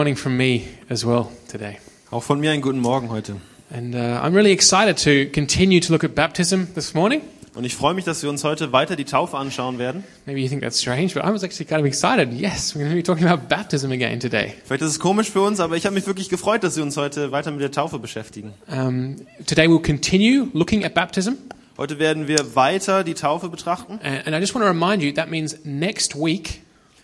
[0.00, 1.76] Morning from me as well today.
[2.10, 3.36] Auch von mir einen guten Morgen heute.
[3.70, 7.20] And uh, I'm really excited to continue to look at baptism this morning.
[7.54, 10.02] Und ich freue mich, dass wir uns heute weiter die Taufe anschauen werden.
[10.24, 12.32] Maybe you think that's strange, but I was actually kind of excited.
[12.32, 14.54] Yes, we're going to be talking about baptism again today.
[14.64, 16.96] Vielleicht ist es komisch für uns, aber ich habe mich wirklich gefreut, dass wir uns
[16.96, 18.54] heute weiter mit der Taufe beschäftigen.
[18.68, 21.32] Um, today we'll continue looking at baptism.
[21.76, 24.00] Heute werden wir weiter die Taufe betrachten.
[24.02, 26.62] And, and I just want to remind you that means next week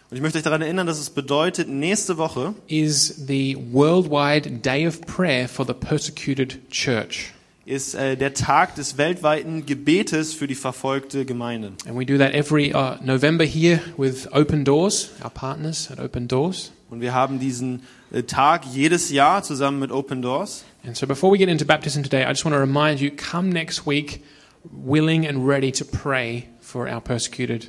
[0.09, 4.86] Und ich möchte euch daran erinnern, dass es bedeutet, nächste Woche is the worldwide day
[4.86, 7.33] of prayer for the persecuted church.
[7.64, 11.73] ist äh, der Tag des weltweiten Gebetes für die verfolgte Gemeinde.
[11.88, 16.28] And we do that every uh, November here with Open Doors, our partners at Open
[16.28, 16.70] Doors.
[16.88, 20.64] Und wir haben diesen äh, Tag jedes Jahr zusammen mit Open Doors.
[20.86, 23.48] And so before we get into baptism today, I just want to remind you come
[23.48, 24.23] next week
[24.62, 27.66] willing and ready to pray for our persecuted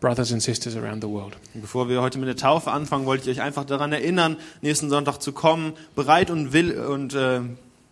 [0.00, 1.36] brothers and sisters around the world.
[1.54, 5.18] Bevor wir heute mit der Taufe anfangen, wollte ich euch einfach daran erinnern, nächsten Sonntag
[5.18, 7.40] zu kommen, bereit und will und äh,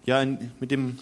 [0.07, 0.99] ja in, mit dem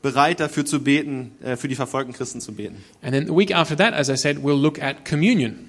[0.00, 2.76] bereit dafür zu beten, äh, für die verfolgten Christen zu beten.
[3.02, 5.68] And then the week after that, as I said, we'll look at communion.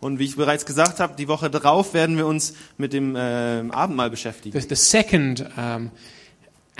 [0.00, 3.18] Und wie ich bereits gesagt habe, die Woche darauf werden wir uns mit dem äh,
[3.70, 4.58] Abendmahl beschäftigen.
[4.58, 5.90] The, the second um,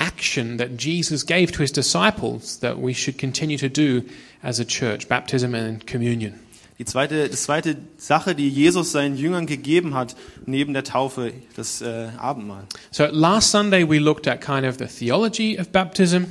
[0.01, 4.03] action that Jesus gave to his disciples that we should continue to do
[4.43, 6.35] as a church baptism and communion.
[6.79, 11.83] Die zweite, die zweite Sache, die Jesus seinen Jüngern gegeben hat, neben der Taufe, das
[11.83, 12.65] äh, Abendmahl.
[12.91, 16.25] So last Sunday we looked at kind of the theology of baptism.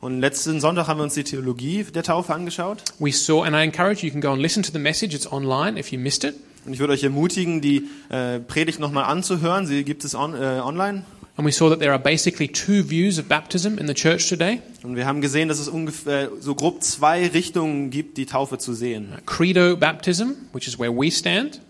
[0.00, 2.82] Und letzten Sonntag haben wir uns die Theologie der Taufe angeschaut.
[2.98, 5.14] We saw, and I encourage you, you can go and listen to the message.
[5.14, 6.34] It's online if you missed it.
[6.64, 9.66] Und ich würde euch ermutigen, die äh, Predigt nochmal anzuhören.
[9.66, 11.04] Sie gibt es on, äh, online.
[11.36, 14.60] And we saw that there are basically two views of baptism in the church today
[14.82, 18.74] Und wir haben gesehen, dass es ungefähr so grob zwei Richtungen gibt, die Taufe zu
[18.74, 19.08] sehen.
[19.26, 21.60] credo baptism, which is where we stand,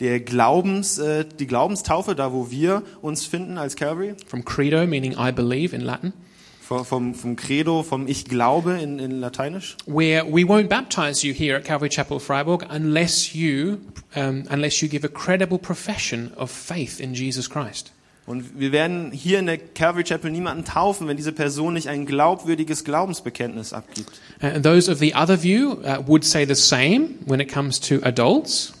[0.00, 5.12] Der Glaubens, äh, die Glaubenstaufe, da wo wir uns finden als Calvary, from credo, meaning
[5.12, 6.14] I believe in Latin,
[6.62, 9.76] vom, vom, Credo, vom Ich glaube in, in Lateinisch.
[9.86, 13.78] where we won't baptize you here at Calvary Chapel Freiburg unless you,
[14.16, 17.92] um, unless you give a credible profession of faith in Jesus Christ.
[18.30, 22.06] Und wir werden hier in der Calvary Chapel niemanden taufen, wenn diese Person nicht ein
[22.06, 24.20] glaubwürdiges Glaubensbekenntnis abgibt.
[24.40, 27.96] Uh, those of the other view uh, would say the same when it comes to
[28.02, 28.72] adults,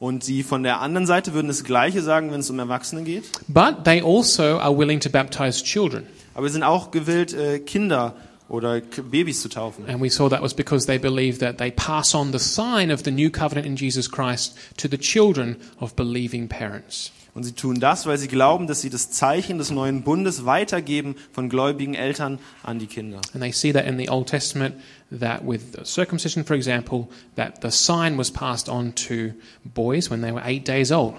[0.00, 3.22] Und sie von der anderen Seite würden das Gleiche sagen, wenn es um Erwachsene geht.
[3.46, 6.02] but they also are willing to baptize children.
[6.34, 8.16] Aber wir sind auch gewillt, äh, Kinder
[8.48, 9.88] oder Babys zu taufen.
[9.88, 13.02] And we saw that was because they believe that they pass on the sign of
[13.04, 17.12] the new covenant in Jesus Christ to the children of believing parents.
[17.34, 21.14] Und sie tun das, weil sie glauben, dass sie das Zeichen des neuen Bundes weitergeben
[21.32, 23.20] von gläubigen Eltern an die Kinder.
[23.32, 24.74] And they see that in the Old Testament,
[25.16, 29.32] that with circumcision, for example, that the sign was passed on to
[29.64, 31.14] boys when they were eight days old.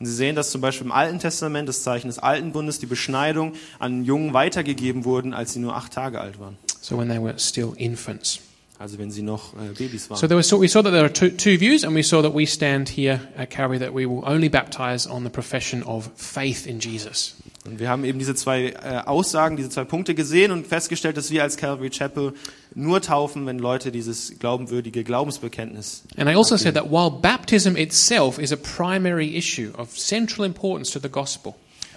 [0.00, 2.86] Und sie sehen, dass zum Beispiel im Alten Testament das Zeichen des Alten Bundes, die
[2.86, 6.56] Beschneidung, an Jungen weitergegeben wurden, als sie nur acht Tage alt waren.
[6.80, 8.40] So when they were still infants.
[8.84, 10.18] Also wenn sie noch äh, Babys waren.
[10.18, 12.34] So there was, we saw that there are two, two views, and we saw that
[12.34, 16.66] we stand here at Calvary that we will only baptize on the profession of faith
[16.66, 17.34] in Jesus.
[17.64, 21.30] Und wir haben eben diese zwei äh, Aussagen, diese zwei Punkte gesehen und festgestellt, dass
[21.30, 22.34] wir als Calvary Chapel
[22.74, 26.02] nur taufen, wenn Leute dieses glaubenwürdige Glaubensbekenntnis.
[26.18, 30.90] And I also said that while baptism itself is a primary issue of central importance
[30.90, 31.54] to the gospel,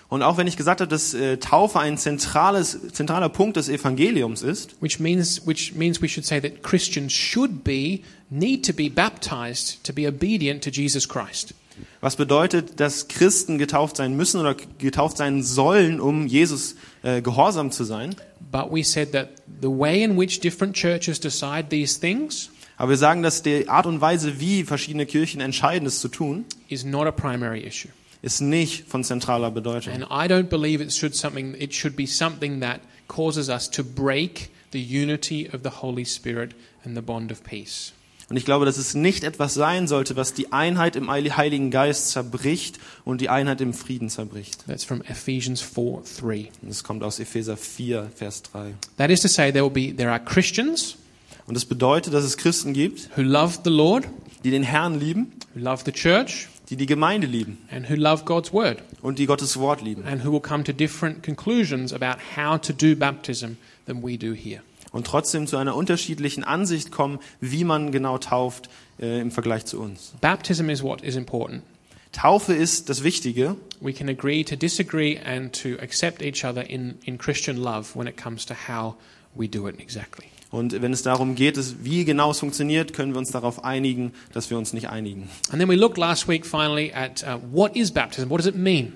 [0.09, 4.41] Und auch wenn ich gesagt habe, dass äh, Taufe ein zentrales, zentraler Punkt des Evangeliums
[4.41, 8.90] ist, which means which means we should say that Christians should be need to be
[8.90, 11.53] baptized to be obedient to Jesus Christ.
[12.01, 17.72] was bedeutet, dass Christen getauft sein müssen oder getauft sein sollen, um Jesus äh, gehorsam
[17.72, 18.16] zu sein.
[18.51, 19.29] But we said that
[19.62, 23.88] the way in which different churches decide these things Aber wir sagen, dass die Art
[23.88, 27.90] und Weise, wie verschiedene Kirchen entscheiden, es zu tun, is not a primary issue.
[28.22, 29.94] Ist nicht von zentraler Bedeutung.
[29.94, 33.83] And I don't believe it should something it should be something that causes us to
[33.83, 37.94] break the unity of the Holy Spirit and the bond of peace.
[38.29, 42.09] Und ich glaube, dass es nicht etwas sein sollte, was die Einheit im Heiligen Geist
[42.09, 44.66] zerbricht und die Einheit im Frieden zerbricht.
[44.67, 46.49] That's from Ephesians 4 3.
[46.61, 48.73] Und das kommt aus Epheser 4, Vers 3.
[48.97, 50.97] That is to say, there will be there are Christians
[51.47, 54.05] Und das bedeutet, dass es Christen gibt, who love the Lord,
[54.43, 58.25] die den Herrn lieben, who love the church, die die Gemeinde lieben and who love
[58.25, 60.03] God's word, und die Gottes Wort lieben.
[60.05, 64.34] and who will come to different conclusions about how to do baptism than we do
[64.34, 64.61] here.
[64.91, 68.69] Und trotzdem zu einer unterschiedlichen Ansicht kommen, wie man genau tauft
[68.99, 70.14] äh, im Vergleich zu uns.
[70.22, 71.64] Baptism is what is important.
[72.14, 73.58] Taufe ist das Wichtige.
[73.81, 78.08] We can agree to disagree and to accept each other in, in Christian love when
[78.08, 78.96] it comes to how
[79.35, 80.25] we do it exactly.
[80.49, 84.49] Und wenn es darum geht, wie genau es funktioniert, können wir uns darauf einigen, dass
[84.49, 85.29] wir uns nicht einigen.
[85.49, 88.29] And then we looked last week finally at uh, what is baptism?
[88.29, 88.94] What does it mean?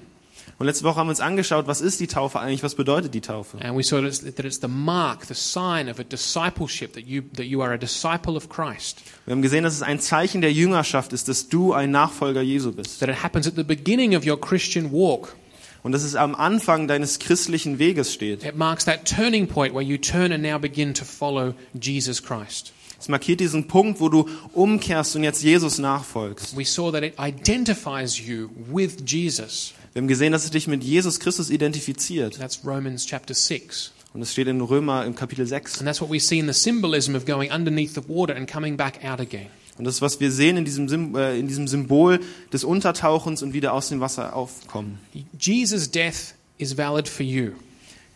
[0.61, 3.21] Und letzte Woche haben wir uns angeschaut, was ist die Taufe eigentlich, was bedeutet die
[3.21, 3.57] Taufe?
[3.63, 7.03] And we saw that it's, that it's the mark, the sign of a discipleship, that
[7.07, 9.01] you, that you are a disciple of Christ.
[9.25, 12.71] Wir haben gesehen, dass es ein Zeichen der Jüngerschaft ist, dass du ein Nachfolger Jesu
[12.71, 12.99] bist.
[12.99, 15.35] That it happens at the beginning of your Christian walk.
[15.83, 18.43] Und dass es am Anfang deines christlichen Weges steht.
[18.43, 22.73] It marks that turning point where you turn and now begin to follow Jesus Christ.
[22.99, 26.55] Es markiert diesen Punkt, wo du umkehrst und jetzt Jesus nachfolgst.
[26.55, 29.73] We saw that it identifies you with Jesus.
[29.93, 32.37] Wir haben gesehen, dass es dich mit Jesus Christus identifiziert.
[32.37, 33.91] That's Romans chapter 6.
[34.13, 35.79] Und es steht in Römer im Kapitel 6.
[35.79, 38.77] And that's what we see in the symbolism of going underneath the water and coming
[38.77, 39.47] back out again.
[39.81, 42.19] Und das ist, was wir sehen in diesem, äh, in diesem Symbol
[42.53, 44.99] des Untertauchens und wieder aus dem Wasser aufkommen.
[45.39, 47.53] Jesus' death is valid for you,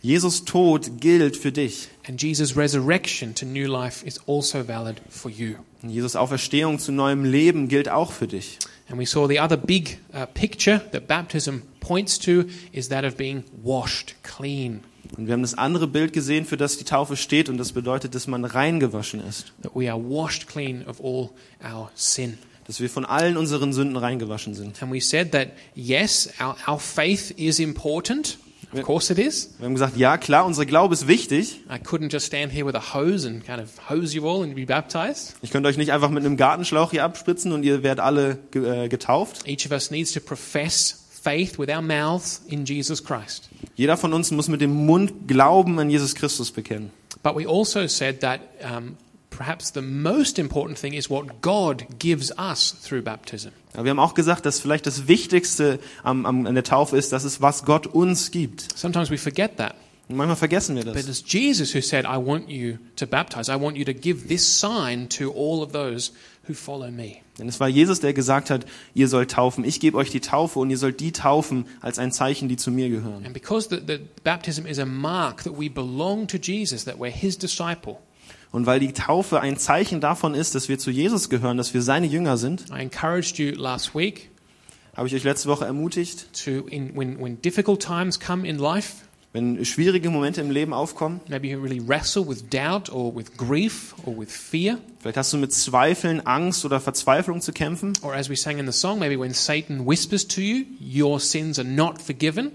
[0.00, 1.88] Jesus Tod gilt für dich.
[2.06, 5.56] and Jesus' resurrection to new life is also valid for you.
[5.82, 8.60] Und Jesus Auferstehung zu neuem Leben gilt auch für dich.
[8.88, 13.16] And we saw the other big uh, picture that baptism points to is that of
[13.16, 14.84] being washed clean,
[15.16, 18.14] Und wir haben das andere Bild gesehen, für das die Taufe steht, und das bedeutet,
[18.14, 19.52] dass man reingewaschen ist.
[19.62, 21.30] that we are washed clean of all
[21.64, 22.38] our sin.
[22.66, 24.82] Dass wir von allen unseren Sünden reingewaschen sind.
[24.82, 28.38] And we said that yes, our, our faith is important.
[28.72, 29.50] Of course it is.
[29.58, 31.60] Wir haben gesagt, ja klar, unser Glaube ist wichtig.
[31.70, 34.56] I couldn't just stand here with a hose and kind of hose you all and
[34.56, 35.36] be baptized.
[35.40, 38.88] Ich könnte euch nicht einfach mit einem Gartenschlauch hier abspritzen und ihr werdet alle äh,
[38.88, 39.46] getauft.
[39.46, 43.48] Each of us needs to profess faith with our mouths in Jesus Christ.
[43.76, 46.90] Jeder von uns muss mit dem Mund Glauben an Jesus Christus bekennen.
[47.22, 48.96] But we also said that um,
[49.30, 53.50] perhaps the most important thing is what God gives us through baptism.
[53.74, 57.12] Aber wir haben auch gesagt, dass vielleicht das Wichtigste am, am, an der Taufe ist,
[57.12, 58.66] dass es was Gott uns gibt.
[58.76, 59.74] Sometimes we forget that.
[60.08, 61.08] Und manchmal vergessen wir But das.
[61.08, 63.50] it's Jesus who said, I want you to baptize.
[63.52, 66.12] I want you to give this sign to all of those
[66.48, 67.16] who follow me.
[67.38, 69.64] Denn es war Jesus, der gesagt hat, ihr sollt taufen.
[69.64, 72.70] Ich gebe euch die Taufe und ihr sollt die taufen als ein Zeichen, die zu
[72.70, 73.24] mir gehören.
[73.24, 77.10] And because the, the baptism is a mark that we belong to Jesus, that we're
[77.10, 77.96] his disciple,
[78.52, 81.82] Und weil die Taufe ein Zeichen davon ist, dass wir zu Jesus gehören, dass wir
[81.82, 84.30] seine Jünger sind, I encouraged you last week
[84.96, 89.04] habe ich euch letzte Woche ermutigt, to, in, when, when difficult times come in life,
[89.32, 93.94] wenn schwierige Momente im Leben aufkommen, maybe you really wrestle with doubt or with grief
[94.04, 98.30] or with fear, vielleicht hast du mit Zweifeln, Angst oder Verzweiflung zu kämpfen, or as
[98.30, 102.00] we sang in the song, maybe when Satan whispers to you, your sins are not
[102.00, 102.50] forgiven,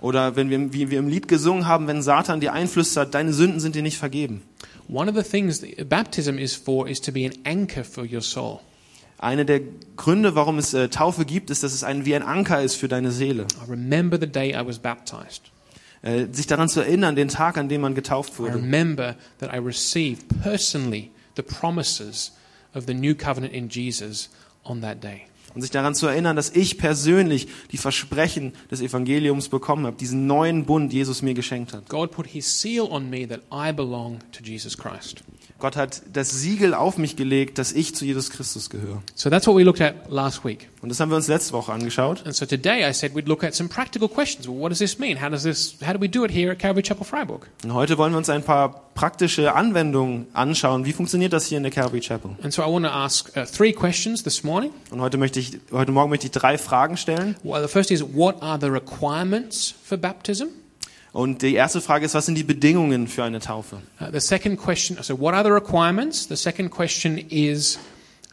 [0.00, 3.60] oder wenn wir, wie wir im Lied gesungen haben, wenn Satan dir einflüstert, deine Sünden
[3.60, 4.42] sind dir nicht vergeben.
[4.88, 8.60] one of the things baptism is for is to be an anchor for your soul.
[9.18, 9.60] Eine der
[9.96, 12.86] Gründe, warum es äh, Taufe gibt, ist, dass es ein, wie ein Anker ist für
[12.86, 13.46] deine Seele.
[13.66, 15.50] I remember the day I was baptized.
[16.02, 18.54] Äh, sich daran zu erinnern, den Tag, an dem man getauft I wurde.
[18.54, 22.32] remember that I received personally the promises
[22.74, 24.30] of the new covenant in Jesus
[24.64, 25.22] on that day.
[25.54, 30.26] Und sich daran zu erinnern, dass ich persönlich die Versprechen des Evangeliums bekommen habe, diesen
[30.26, 31.88] neuen Bund Jesus mir geschenkt hat.
[31.88, 35.24] God put his seal on me that I belong to Jesus Christ.
[35.58, 39.02] Gott hat das Siegel auf mich gelegt, dass ich zu Jesus Christus gehöre.
[39.14, 40.68] So that's what we looked at last week.
[40.82, 42.24] Und das haben wir uns letzte Woche angeschaut.
[42.26, 44.46] And so today I said we'd look at some practical questions.
[44.46, 45.22] Well, what does this mean?
[45.22, 47.48] How does this how do we do it here at Calvary Chapel Freiburg?
[47.64, 50.84] Und heute wollen wir uns ein paar praktische Anwendungen anschauen.
[50.84, 52.36] Wie funktioniert das hier in der Calvary Chapel?
[52.42, 54.72] And so I want to ask uh, three questions this morning.
[54.90, 57.36] Und heute möchte ich, heute Morgen möchte ich drei Fragen stellen.
[57.42, 60.48] Well, the first is what are the requirements for baptism?
[61.16, 63.80] Und die erste Frage ist, was sind die Bedingungen für eine Taufe?
[63.98, 66.26] Uh, the second question, so what are the requirements?
[66.26, 67.78] The second question is,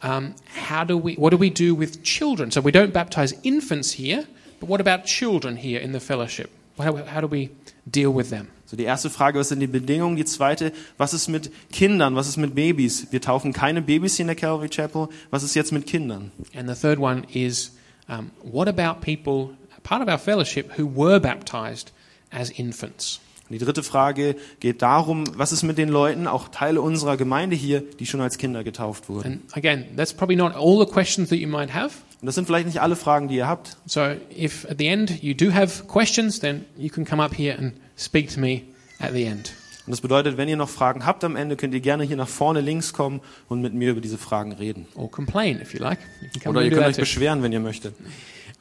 [0.02, 0.34] um,
[0.68, 2.50] how do we, what do we do with children?
[2.50, 4.26] So we don't baptize infants here,
[4.60, 6.50] but what about children here in the fellowship?
[6.76, 7.48] How, how do we
[7.90, 8.48] deal with them?
[8.66, 10.16] So die erste Frage, was sind die Bedingungen?
[10.16, 12.16] Die zweite, was ist mit Kindern?
[12.16, 13.06] Was ist mit Babys?
[13.10, 15.08] Wir taufen keine Babys hier in der Calvary Chapel.
[15.30, 16.32] Was ist jetzt mit Kindern?
[16.54, 17.72] And the third one is,
[18.10, 21.93] um, what about people, part of our fellowship, who were baptized
[22.34, 23.20] as infants?
[23.48, 27.54] Und die dritte Frage geht darum, was ist mit den Leuten, auch Teile unserer Gemeinde
[27.54, 29.42] hier, die schon als Kinder getauft wurden?
[29.44, 31.96] And again, that's probably not all the questions that you might have.
[32.22, 33.76] Und das sind vielleicht nicht alle Fragen, die ihr habt.
[33.84, 34.00] So
[34.34, 37.74] if at the end you do have questions, then you can come up here and
[37.98, 38.62] speak to me
[38.98, 39.52] at the end.
[39.86, 42.28] Und das bedeutet, wenn ihr noch Fragen habt am Ende, könnt ihr gerne hier nach
[42.28, 44.86] vorne links kommen und mit mir über diese Fragen reden.
[44.94, 45.98] Or complain if you like.
[46.42, 47.94] You Oder ihr könnt euch beschweren, wenn ihr möchtet.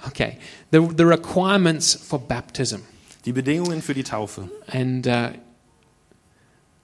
[0.06, 0.38] Okay.
[0.72, 2.82] The, the requirements for baptism.
[3.26, 4.50] Die Bedingungen für die Taufe.
[4.68, 5.30] And uh,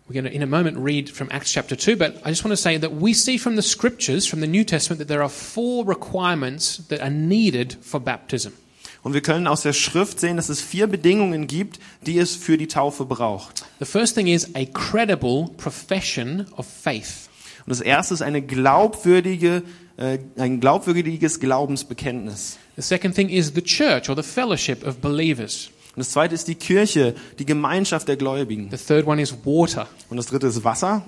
[0.08, 1.96] we're going to, in a moment, read from Acts chapter 2.
[1.96, 4.64] But I just want to say that we see from the scriptures, from the New
[4.64, 8.54] Testament, that there are four requirements that are needed for baptism.
[9.02, 12.58] Und wir können aus der Schrift sehen, dass es vier Bedingungen gibt, die es für
[12.58, 13.66] die Taufe braucht.
[13.80, 17.30] The first thing is a credible profession of faith.
[17.66, 19.64] Und das erste ist eine glaubwürdige,
[19.98, 22.58] äh, ein glaubwürdiges Glaubensbekenntnis.
[22.76, 25.70] The second thing is the church or the fellowship of believers.
[25.96, 28.70] Und das zweite ist die Kirche, die Gemeinschaft der Gläubigen.
[28.72, 29.88] The third one is water.
[30.10, 31.04] Und das dritte ist Wasser.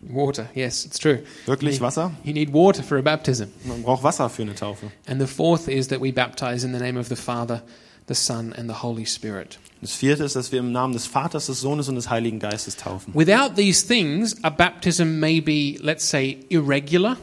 [0.00, 1.22] Water, yes, it's true.
[1.46, 2.12] Wirklich Wasser?
[2.22, 3.46] You need water for a baptism.
[3.64, 4.92] Man braucht Wasser für eine Taufe.
[5.06, 7.62] And the fourth is that we baptize in the name of the Father,
[8.06, 9.58] the Son, and the Holy Spirit.
[9.80, 12.76] Das vierte ist, dass wir im Namen des Vaters, des Sohnes und des Heiligen Geistes
[12.76, 13.12] taufen.
[13.14, 17.16] Without these things, a baptism may be, let's say, irregular.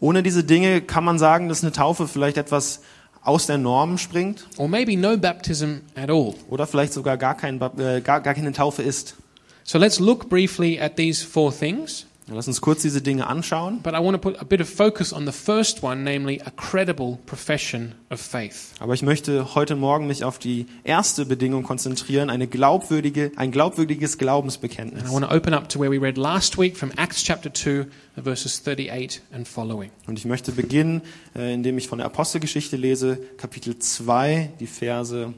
[0.00, 2.82] Ohne diese Dinge kann man sagen, dass eine Taufe vielleicht etwas
[3.24, 6.34] aus der Norm springt or maybe no baptism at all.
[6.48, 9.16] oder vielleicht sogar gar, kein, äh, gar, gar keine Taufe ist.
[9.64, 13.80] So let's look briefly at these four things, Lass uns kurz diese Dinge anschauen.
[13.82, 16.50] but I want to put a bit of focus on the first one, namely a
[16.50, 18.72] credible profession of faith.
[18.80, 24.12] Aber ich möchte heute Morgen mich auf die erste Bedingung konzentrieren, eine glaubwürdige, ein glaubwürdiges
[24.12, 25.04] And Glaubensbekenntnis.
[25.04, 27.86] I want to open up to where we read last week from Acts chapter 2,
[28.16, 29.90] verses 38 and following.
[30.06, 31.02] Und ich möchte beginnen,
[31.36, 35.34] äh, indem ich von der Apostelgeschichte lese, Kapitel 2, die Verse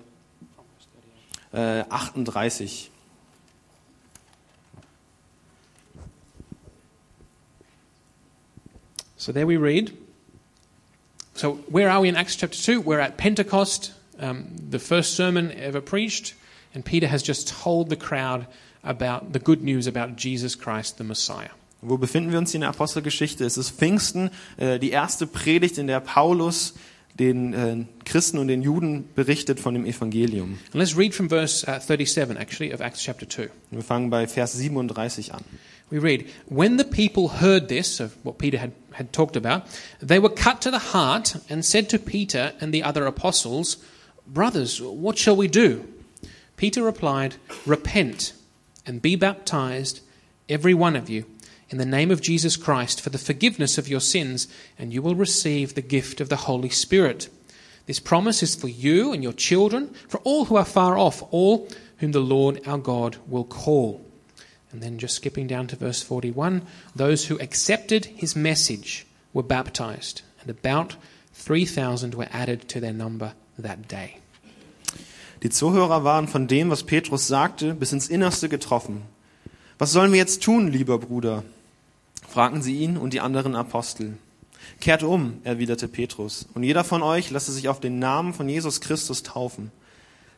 [1.52, 2.93] äh, 38.
[9.26, 9.90] So there we read.
[11.35, 12.80] So where are we in Acts chapter 2?
[12.80, 16.35] We're at Pentecost, um, the first sermon ever preached,
[16.73, 18.47] and Peter has just told the crowd
[18.85, 21.50] about the good news about Jesus Christ, the Messiah.
[21.83, 23.45] Wo befinden wir uns in der Apostelgeschichte?
[23.45, 26.75] Es ist Pfingsten, äh, die erste Predigt, in der Paulus
[27.18, 30.61] den äh, Christen und den Juden berichtet von dem Evangelium.
[30.66, 33.50] And let's read from verse uh, 37, actually, of Acts chapter 2.
[33.73, 35.42] Wir fangen bei Vers 37 an.
[35.88, 39.66] We read, When the people heard this, of what Peter had, had talked about,
[40.00, 43.76] they were cut to the heart and said to Peter and the other apostles,
[44.26, 45.87] Brothers, what shall we do?
[46.57, 48.33] Peter replied, Repent
[48.85, 50.00] and be baptized,
[50.49, 51.25] every one of you,
[51.69, 55.14] in the name of Jesus Christ for the forgiveness of your sins, and you will
[55.14, 57.28] receive the gift of the Holy Spirit.
[57.87, 61.69] This promise is for you and your children, for all who are far off, all
[61.99, 64.05] whom the Lord our God will call.
[64.76, 66.61] And then just skipping down to verse 41,
[66.95, 70.97] those who accepted his message were baptized, and about
[71.33, 74.18] 3,000 were added to their number that day.
[75.42, 79.04] Die Zuhörer waren von dem, was Petrus sagte, bis ins Innerste getroffen.
[79.78, 81.42] Was sollen wir jetzt tun, lieber Bruder?
[82.28, 84.18] fragten sie ihn und die anderen Apostel.
[84.80, 88.83] Kehrt um, erwiderte Petrus, und jeder von euch lasse sich auf den Namen von Jesus
[88.83, 89.73] Christus taufen.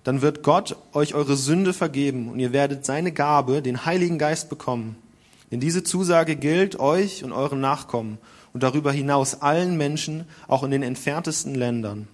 [0.05, 4.49] Dann wird Gott euch eure Sünde vergeben und ihr werdet seine Gabe, den Heiligen Geist,
[4.49, 4.97] bekommen.
[5.51, 8.19] Denn diese Zusage gilt euch und euren Nachkommen
[8.53, 12.09] und darüber hinaus allen Menschen, auch in den entferntesten Ländern.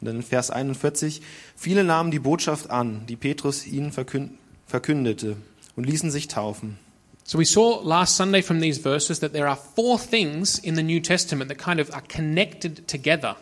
[0.00, 1.22] Und dann in Vers 41,
[1.56, 4.32] viele nahmen die Botschaft an, die Petrus ihnen verkünd
[4.66, 5.36] verkündete
[5.76, 6.78] und ließen sich taufen.
[7.26, 10.82] So we saw last Sunday from these verses that there are four things in the
[10.82, 13.36] New Testament that kind of are connected together.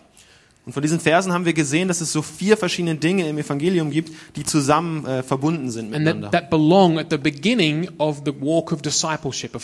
[0.64, 3.90] Und von diesen Versen haben wir gesehen, dass es so vier verschiedene Dinge im Evangelium
[3.90, 6.30] gibt, die zusammen äh, verbunden sind that, miteinander.
[6.30, 6.50] that
[7.98, 8.22] of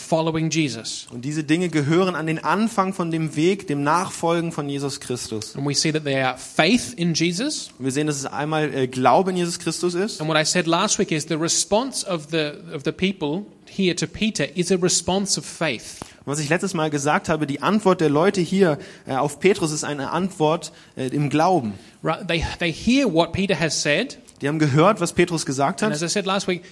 [0.01, 1.07] of.
[1.11, 5.55] Und diese Dinge gehören an den Anfang von dem Weg, dem Nachfolgen von Jesus Christus.
[5.55, 7.69] And we see that they are faith in Jesus.
[7.79, 10.19] Und wir sehen, dass es einmal äh, Glaube in Jesus Christus ist.
[10.19, 13.95] And what I said last week is the response of the, of the people here
[13.95, 15.99] to Peter is a response of faith.
[16.25, 19.83] Was ich letztes Mal gesagt habe, die Antwort der Leute hier äh, auf Petrus ist
[19.83, 21.73] eine Antwort äh, im Glauben.
[22.03, 22.27] Right?
[22.27, 24.17] They, they hear what Peter has said.
[24.41, 26.09] Die haben gehört, was Petrus gesagt And as hat.
[26.09, 26.63] I said last week,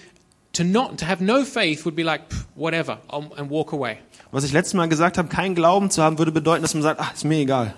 [0.52, 3.98] to not to have no faith would be like "Pff, whatever and walk away.
[4.30, 7.00] Was ich letztes Mal gesagt habe, kein Glauben zu haben, würde bedeuten, dass man sagt,
[7.00, 7.74] ach, ist mir egal.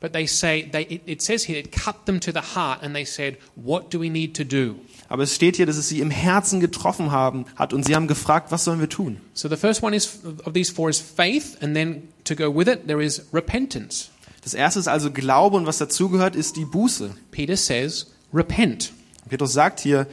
[0.00, 2.94] But they say they, it, it says here it cut them to the heart, and
[2.94, 4.76] they said, "What do we need to do?"
[5.10, 8.06] Aber es steht hier, dass es sie im Herzen getroffen haben hat und sie haben
[8.06, 9.16] gefragt, was sollen wir tun?
[9.34, 12.68] So the first one is of these four is faith, and then to go with
[12.68, 14.10] it there is repentance.
[14.42, 17.10] Das erste ist also Glaube und was dazugehört, ist die Buße.
[17.32, 18.92] Peter says, "Repent,"
[19.28, 20.06] Petrus sagt hier,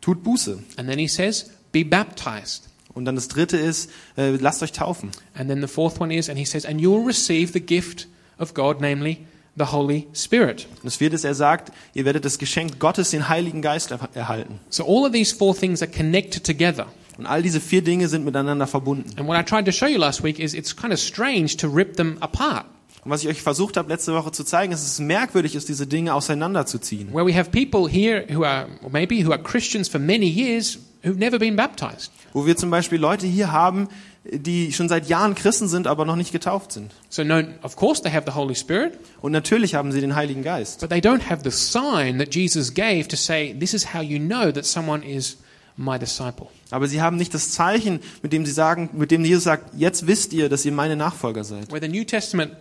[0.00, 0.62] tut Buße.
[0.76, 5.10] and then he says, "Be baptized." Und dann das dritte ist, äh, lasst euch taufen.
[5.34, 8.06] And then the fourth one is, and he says, "And you will receive the gift
[8.38, 12.38] of God, namely the Holy Spirit." Und das vierte ist, er sagt, ihr werdet das
[12.38, 14.60] Geschenk Gottes, den Heiligen Geist er erhalten.
[14.70, 16.86] So all of these four things are connected together.
[17.16, 19.10] Und all diese vier Dinge sind miteinander verbunden.
[19.16, 21.68] And what I tried to show you last week is it's kind of strange to
[21.68, 22.66] rip them apart.
[23.04, 25.68] Und was ich euch versucht habe, letzte Woche zu zeigen, ist, dass es merkwürdig ist,
[25.68, 27.12] diese Dinge auseinanderzuziehen.
[27.12, 31.18] Where we have people here who are, maybe who are Christians for many years who've
[31.18, 32.10] never been baptized.
[32.32, 33.88] Wo wir zum Beispiel Leute hier haben,
[34.30, 36.92] die schon seit Jahren Christen sind, aber noch nicht getauft sind.
[37.10, 40.42] So, no, of course, they have the Holy Spirit, Und natürlich haben sie den Heiligen
[40.42, 40.80] Geist.
[40.80, 44.18] but they don't have the sign that Jesus gave to say, this is how you
[44.18, 45.36] know that someone is
[45.76, 46.46] my disciple.
[46.70, 50.06] Aber sie haben nicht das Zeichen, mit dem sie sagen, mit dem Jesus sagt, jetzt
[50.06, 51.70] wisst ihr, dass ihr meine Nachfolger seid.
[51.70, 52.52] Where the New Testament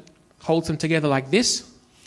[0.48, 1.64] holds them together like this,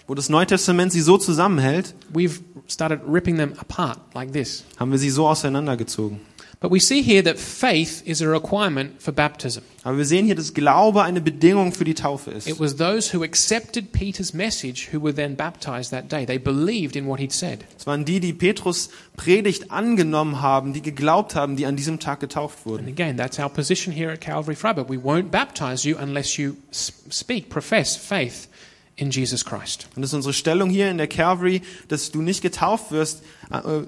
[0.07, 4.65] wo das Neue Testament sie so zusammenhält, we've started ripping them apart like this.
[4.79, 6.21] haben wir sie so auseinandergezogen.
[6.67, 9.63] But we see here that faith is a requirement for baptism.
[9.85, 12.49] Aber wir sehen hier, dass Glaube eine Bedingung für die Taufe ist.
[12.49, 16.27] It was those who accepted Peter's message who were then baptized that day.
[16.27, 17.61] They believed in what he'd said.
[17.79, 22.19] Es waren die, die Petrus Predigt angenommen haben, die geglaubt haben, die an diesem Tag
[22.19, 22.89] getauft And wurden.
[22.89, 24.91] again, that's our position here at Calvary Freiburg.
[24.91, 28.49] We won't baptize you unless you speak, profess faith
[28.97, 29.87] in Jesus Christ.
[29.95, 33.83] Und das ist unsere Stellung hier in der Calvary, dass du nicht getauft wirst, äh,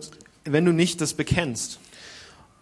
[0.45, 1.81] wenn du nicht das bekennst.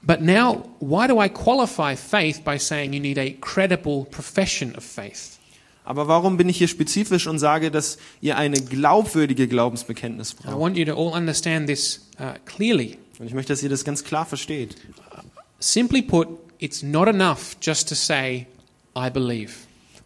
[0.02, 4.84] But now, why do I qualify faith by saying you need a credible profession of
[4.84, 5.38] faith?
[5.84, 10.60] Aber warum bin ich hier spezifisch und sage, dass ihr eine glaubwürdige Glaubensbekenntnis I braucht?
[10.60, 12.98] want you to all understand this uh, clearly.
[13.18, 14.76] Und ich möchte, dass ihr das ganz klar versteht.
[15.60, 18.46] Simply put, it's not enough just to say,
[18.96, 19.52] I believe.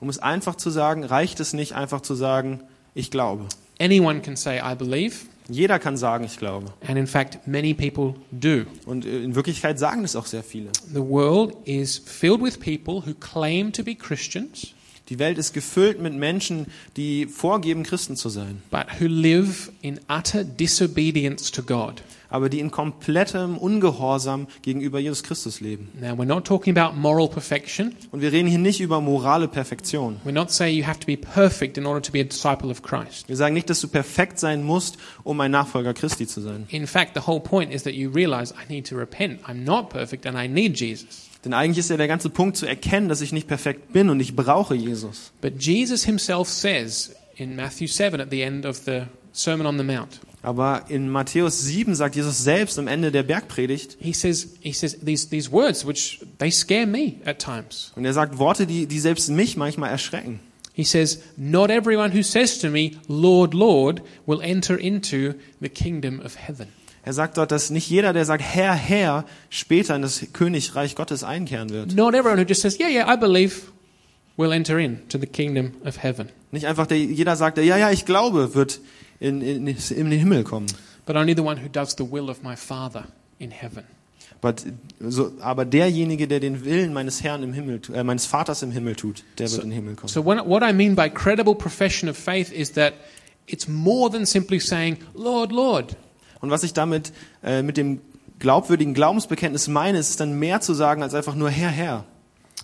[0.01, 2.63] Um es einfach zu sagen, reicht es nicht einfach zu sagen,
[2.95, 3.47] ich glaube.
[3.79, 5.17] Anyone can say, I believe,
[5.51, 6.67] Jeder kann sagen, ich glaube.
[6.87, 8.65] and in fact, many people do.
[8.87, 10.71] Und äh, in Wirklichkeit sagen es auch sehr viele.
[10.93, 14.75] The world is filled with people who claim to be Christians,
[15.11, 19.99] Die Welt ist gefüllt mit Menschen, die vorgeben, Christen zu sein, but who live in
[20.09, 22.03] utter disobedience to God.
[22.31, 25.89] aber die in komplettem Ungehorsam gegenüber Jesus Christus leben.
[26.01, 27.95] Now, we're not talking about moral perfection.
[28.13, 30.21] Und wir reden hier nicht über morale Perfektion.
[30.25, 32.83] We're not saying you have to be perfect in order to be a disciple of
[32.83, 33.29] Christ.
[33.29, 36.67] Wir sagen nicht, dass du perfekt sein musst, um ein Nachfolger Christi zu sein.
[36.71, 39.41] In fact, the whole point is that you realize I need to repent.
[39.49, 41.30] I'm not perfect and I need Jesus.
[41.45, 44.21] Denn eigentlich ist ja der ganze Punkt zu erkennen, dass ich nicht perfekt bin und
[44.21, 45.33] ich brauche Jesus.
[45.41, 49.85] But Jesus himself says in Matthew 7 at the end of the Sermon on the
[49.85, 54.73] Mount, Aber in Matthäus 7 sagt Jesus selbst am Ende der Bergpredigt, he says, he
[54.73, 57.93] says these, these words which they scare me at times.
[57.97, 60.41] und er sagt Worte, die, die selbst mich manchmal erschrecken.
[60.73, 66.21] He says, Not everyone who says to me, Lord, Lord, will enter into the kingdom
[66.25, 66.69] of heaven.
[67.03, 71.25] Er sagt dort, dass nicht jeder, der sagt Herr, Herr, später in das Königreich Gottes
[71.25, 71.95] einkehren wird.
[71.95, 73.63] Not everyone who just says, Yeah, yeah, I believe,
[74.37, 76.29] will enter into the kingdom of heaven.
[76.53, 78.81] Nicht einfach der, jeder sagt, ja, ja, ich glaube, wird
[79.19, 80.67] in, in, in den Himmel kommen.
[81.07, 83.05] but only the one who does the will of my Father
[83.39, 83.85] in heaven.
[84.43, 84.65] But,
[85.01, 88.95] so, aber derjenige, der den Willen meines Herrn im Himmel, äh, meines Vaters im Himmel
[88.97, 90.09] tut, der So- wird in den Himmel kommen.
[90.09, 92.95] So, when, what I mean by credible profession of faith is that
[93.47, 95.97] it's more than simply saying, Lord, Lord.
[96.41, 98.01] Und was ich damit äh, mit dem
[98.39, 102.05] glaubwürdigen Glaubensbekenntnis meine, ist dann mehr zu sagen als einfach nur Herr, Herr.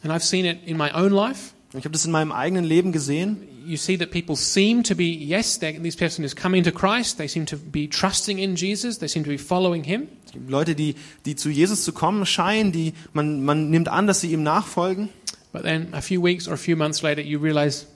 [0.02, 1.52] And I've seen it in my own life.
[1.72, 3.42] Ich habe das in meinem eigenen Leben gesehen.
[3.66, 7.18] You see that people seem to be, yes, this person is coming to Christ.
[7.18, 8.98] They seem to be trusting in Jesus.
[8.98, 10.08] They seem to be following him.
[10.48, 14.32] Leute, die, die zu Jesus zu kommen scheinen, die man, man nimmt an, dass sie
[14.32, 15.08] ihm nachfolgen.
[15.52, 17.86] But then a few weeks or a few months later, you realize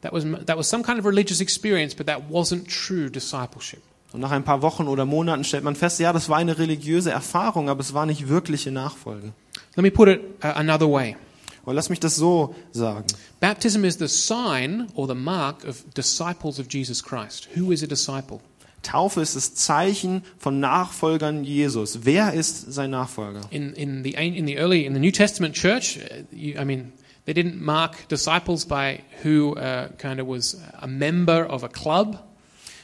[0.00, 3.82] that was, that was some kind of religious experience, but that wasn't true discipleship.
[4.12, 7.10] Und nach ein paar Wochen oder Monaten stellt man fest, ja, das war eine religiöse
[7.10, 9.32] Erfahrung, aber es war nicht wirkliche Nachfolge.
[9.76, 11.16] Let me put it uh, another way.
[11.64, 13.06] Und lass mich das so sagen.
[13.38, 17.48] Baptism is the sign or the mark of disciples of Jesus Christ.
[17.54, 18.40] Who is a disciple?
[18.82, 22.00] Taufe ist das Zeichen von Nachfolgern Jesus.
[22.04, 23.42] Wer ist sein Nachfolger?
[23.50, 26.92] In, in, the, in the early, in the New Testament church, uh, I mean,
[27.26, 32.18] they didn't mark disciples by who uh, kind of was a member of a club.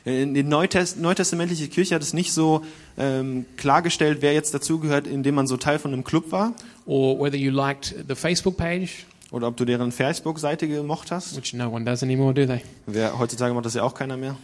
[0.06, 2.64] In die Neutest neutestamentliche Kirche hat es nicht so
[2.96, 6.54] ähm, klargestellt, wer jetzt dazugehört, indem man so Teil von einem Club war
[6.86, 11.36] or whether you liked the Facebook page, oder ob du deren Facebook-Seite gemocht hast.
[11.36, 12.60] which no one does anymore, do they?
[12.86, 14.36] Wer, heutzutage macht das ja auch keiner mehr.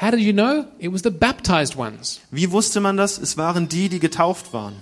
[0.00, 0.64] How did you know?
[0.78, 2.20] It was the baptized ones.
[2.30, 3.18] Wie wusste man das?
[3.18, 4.76] Es waren die, die getauft waren.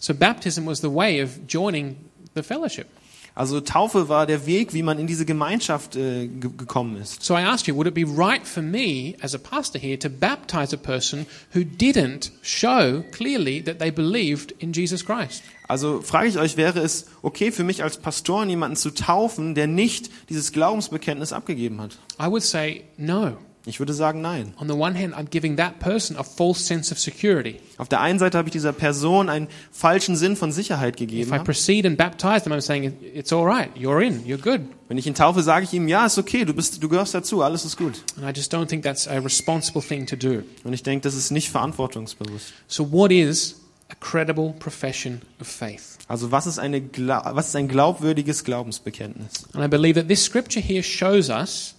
[0.00, 1.94] So baptism was the way of joining
[2.34, 2.86] the fellowship.
[3.34, 7.22] Also Taufe war der Weg, wie man in diese Gemeinschaft äh, ge gekommen ist.
[7.22, 10.08] So I asked you, would it be right for me as a pastor here to
[10.08, 15.42] baptize a person who didn't show clearly that they believed in Jesus Christ?
[15.68, 19.68] Also frage ich euch, wäre es okay für mich als Pastor, jemanden zu taufen, der
[19.68, 21.98] nicht dieses Glaubensbekenntnis abgegeben hat?
[22.20, 23.36] I would say no.
[23.66, 24.54] Ich würde sagen, nein.
[24.58, 27.60] On the one hand, I'm giving that person a false sense of security.
[27.76, 31.34] Auf der einen Seite habe ich dieser Person einen falschen Sinn von Sicherheit gegeben.
[31.34, 34.62] I proceed and baptize them, I'm saying it's all right, you're in, you're good.
[34.88, 37.42] Wenn ich ihn taufe, sage ich ihm, ja, ist okay, du bist, du gehörst dazu,
[37.42, 38.02] alles ist gut.
[38.16, 40.42] And I just don't think that's a responsible thing to do.
[40.64, 42.54] Und ich denke, das ist nicht verantwortungsbewusst.
[42.66, 45.98] So, what is a credible profession of faith?
[46.08, 49.46] Also was ist, eine, was ist ein glaubwürdiges Glaubensbekenntnis?
[49.52, 51.74] And I believe that this scripture here shows us,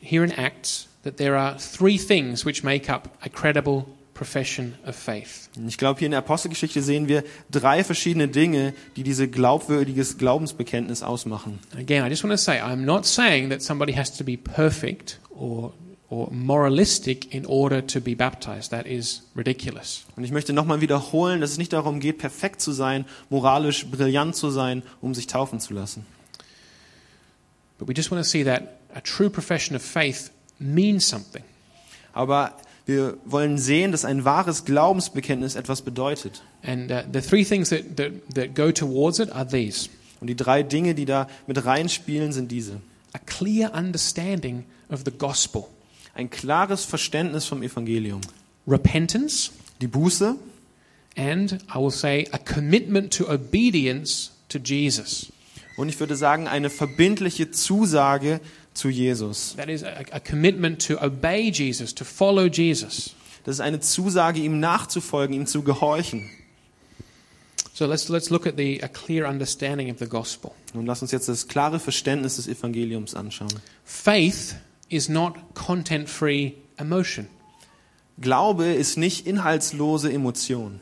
[0.00, 4.96] here in Acts, that there are three things which make up a credible profession of
[4.96, 5.48] faith.
[5.66, 11.02] Ich glaube, hier in der Apostelgeschichte sehen wir drei verschiedene Dinge, die diese glaubwürdiges Glaubensbekenntnis
[11.02, 11.58] ausmachen.
[11.76, 15.18] Again, I just want to say, I'm not saying that somebody has to be perfect
[15.30, 15.72] or,
[16.08, 18.70] or moralistic in order to be baptized.
[18.70, 20.04] That is ridiculous.
[20.16, 24.36] Und ich möchte nochmal wiederholen, dass es nicht darum geht, perfekt zu sein, moralisch brillant
[24.36, 26.06] zu sein, um sich taufen zu lassen.
[27.78, 30.30] But we just want to see that a true profession of faith
[30.64, 31.42] means something.
[32.12, 36.42] Aber wir wollen sehen, dass ein wahres Glaubensbekenntnis etwas bedeutet.
[36.62, 39.88] And uh, the three things that, that, that go towards it are these
[40.20, 42.80] Und die drei Dinge, die da mit reinspielen, sind diese.
[43.12, 45.64] a clear understanding of the gospel,
[46.14, 48.20] Ein klares Verständnis vom Evangelium.
[48.66, 49.50] repentance,
[49.80, 50.36] Die Buße
[51.16, 55.32] and I will say a commitment to obedience to Jesus.
[55.76, 58.40] und ich würde sagen, eine verbindliche Zusage
[58.74, 59.54] zu Jesus.
[59.56, 63.14] That is a, a commitment to obey Jesus, to follow Jesus.
[63.44, 66.30] Das ist eine Zusage, ihm nachzufolgen, ihm zu gehorchen.
[67.72, 70.52] So let's, let's look at the, a clear understanding of the gospel.
[70.74, 73.52] Nun lass uns jetzt das klare Verständnis des Evangeliums anschauen.
[73.84, 74.56] Faith
[74.88, 77.26] is not content free emotion.
[78.20, 80.78] Glaube ist nicht inhaltslose Emotion.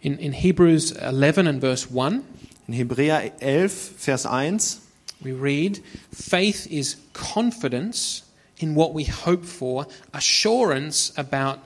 [0.00, 2.22] In, in Hebrews 11 and verse 1,
[2.68, 4.80] In Hebräer 11, Vers 1
[5.22, 5.80] we read,
[6.12, 8.22] Faith is confidence
[8.58, 11.58] in what we hope for, assurance about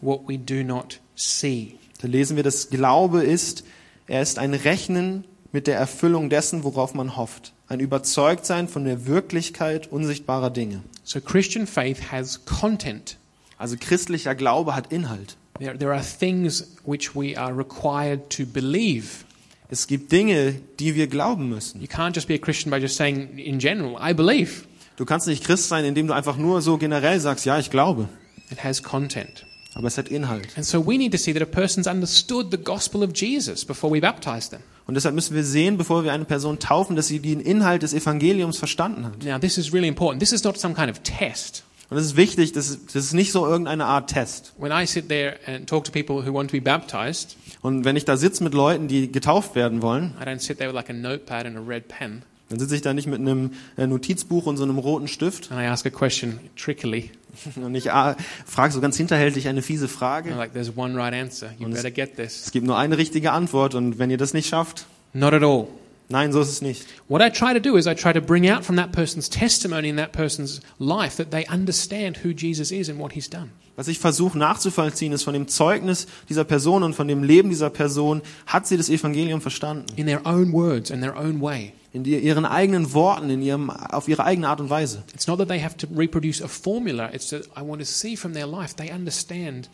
[0.00, 1.78] what we do not see.
[2.00, 3.64] Da lesen wir, dass Glaube ist,
[4.06, 7.52] er ist ein Rechnen mit der Erfüllung dessen, worauf man hofft.
[7.68, 10.82] Ein Überzeugtsein von der Wirklichkeit unsichtbarer Dinge.
[11.04, 13.16] So Christian faith has content.
[13.58, 15.36] Also christlicher Glaube hat Inhalt.
[15.58, 19.24] There, there are things which we are required to believe.
[19.70, 21.80] Es gibt Dinge, die wir glauben müssen.
[21.80, 24.64] You can't just be a Christian by just saying, in general, I believe.
[24.96, 28.08] Du kannst nicht Christ sein, indem du einfach nur so generell sagst, ja, ich glaube.
[28.50, 29.44] It has content.
[29.74, 30.56] Aber es hat Inhalt.
[30.56, 33.94] And so we need to see that a person's understood the gospel of Jesus before
[33.94, 34.60] we baptize them.
[34.86, 37.92] Und deshalb müssen wir sehen, bevor wir eine Person taufen, dass sie den Inhalt des
[37.92, 39.22] Evangeliums verstanden hat.
[39.22, 40.20] Now, this is really important.
[40.20, 41.62] This is not some kind of test.
[41.90, 44.52] Und das ist wichtig, das ist, das ist nicht so irgendeine Art Test.
[44.58, 47.96] When I sit there and talk to people who want to be baptized, Und wenn
[47.96, 50.90] ich da sitze mit Leuten, die getauft werden wollen, I don't sit there with like
[50.90, 54.46] a notepad and a red pen dann sitze ich da nicht mit einem äh, Notizbuch
[54.46, 57.10] und so einem roten Stift and I ask a question trickily.
[57.56, 60.34] und ich ah, frage so ganz hinterhältig eine fiese Frage.
[60.34, 61.50] like, there's one right answer.
[61.58, 62.46] You Und es- better get this.
[62.46, 65.68] Es gibt nur eine richtige Antwort und wenn ihr das nicht schafft, Not at all.
[66.08, 66.86] Nein, so ist es nicht.
[67.08, 69.88] What I try to do is I try to bring out from that person's testimony
[69.88, 73.50] in that person's life that they understand who Jesus is and what he's done.
[73.78, 77.70] Was ich versuche nachzuvollziehen, ist von dem Zeugnis dieser Person und von dem Leben dieser
[77.70, 79.86] Person, hat sie das Evangelium verstanden.
[79.94, 81.72] In their own words and their own way.
[81.92, 85.04] In die, ihren eigenen Worten, in ihrem, auf ihre eigene Art und Weise.
[85.14, 88.16] It's not that they have to reproduce a formula, it's that I want to see
[88.16, 89.68] from their life they understand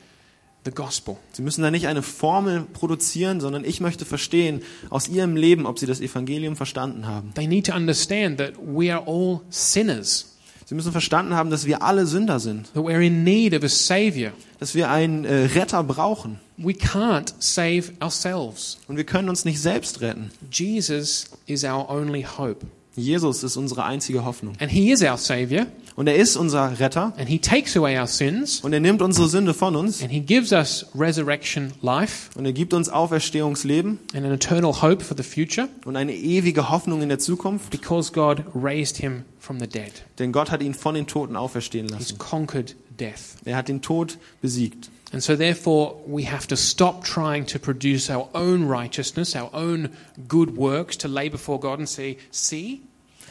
[0.65, 1.17] the gospel.
[1.33, 5.79] Sie müssen da nicht eine Formel produzieren, sondern ich möchte verstehen aus ihrem Leben, ob
[5.79, 7.33] sie das Evangelium verstanden haben.
[7.35, 10.31] They need to understand that we are all sinners,
[10.67, 13.69] Sie müssen verstanden haben, dass wir alle Sünder sind, that we're in need of a
[13.69, 14.33] savior.
[14.59, 18.79] dass wir einen äh, Retter brauchen We can't save ourselves.
[18.89, 20.31] und wir können uns nicht selbst retten.
[20.51, 22.65] Jesus is our only hope.
[22.97, 24.55] Jesus ist unsere einzige Hoffnung.
[24.61, 27.13] And he is our savior, und er ist unser Retter.
[27.19, 30.03] And he takes away our sins, und er nimmt unsere Sünde von uns.
[30.03, 32.31] And he gives us resurrection life.
[32.37, 33.99] Und er gibt uns Auferstehungsleben.
[34.15, 35.69] And an eternal hope for the future.
[35.85, 39.93] Und eine ewige Hoffnung in der Zukunft, because God raised him from the dead.
[40.19, 42.19] denn Gott hat ihn von den Toten auferstehen He's lassen.
[42.19, 43.37] conquered death.
[43.45, 44.91] Er hat den Tod besiegt.
[45.15, 49.91] And so, therefore, we have to stop trying to produce our own righteousness, our own
[50.27, 52.83] good works to lay before God and say, See,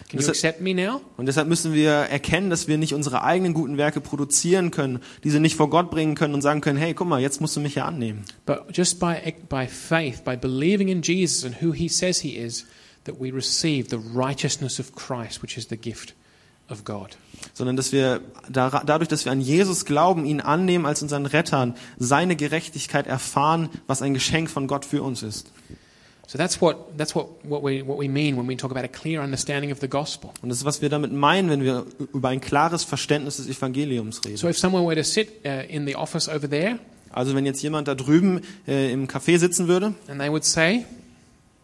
[0.08, 1.02] can you accept me now?
[1.17, 5.41] Und deshalb müssen wir erkennen, dass wir nicht unsere eigenen guten Werke produzieren können, diese
[5.41, 7.76] nicht vor Gott bringen können und sagen können, hey, guck mal, jetzt musst du mich
[7.76, 8.24] ja annehmen.
[8.46, 12.65] But just by, by faith, by believing in Jesus and who he says he is,
[13.04, 16.13] that we receive the righteousness of Christ, which is the gift
[16.69, 17.17] of God.
[17.54, 21.76] Sondern dass wir da- dadurch, dass wir an Jesus glauben, ihn annehmen als unseren Retter,
[21.98, 25.52] seine Gerechtigkeit erfahren, was ein Geschenk von Gott für uns ist.
[26.26, 28.88] So that's what, that's what, what, we, what we mean when we talk about a
[28.88, 30.32] clear understanding of the gospel.
[30.42, 34.22] Und das ist, was wir damit meinen, wenn wir über ein klares Verständnis des Evangeliums
[34.26, 34.38] reden.
[34.38, 36.80] So if someone were to sit uh, in the office over there
[37.12, 40.86] Also wenn jetzt jemand da drüben äh, im Café sitzen würde and they would say,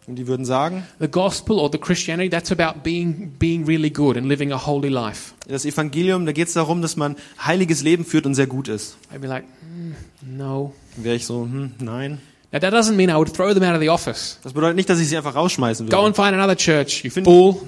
[0.10, 4.18] und die würden sagen, the gospel or the Christianity, that's about being, being really good
[4.18, 5.34] and living a holy life.
[5.48, 8.98] das Evangelium, da geht es darum, dass man heiliges Leben führt und sehr gut ist.
[9.14, 10.74] I'd be like, mm, no.
[10.98, 12.20] Wäre ich so, hm, nein.
[12.52, 14.40] Now, that doesn't mean I would throw them out of the office.
[14.44, 16.08] Das bedeutet nicht, dass ich sie einfach rausschmeißen Go würde.
[16.08, 17.56] and find another church, you Find- fool.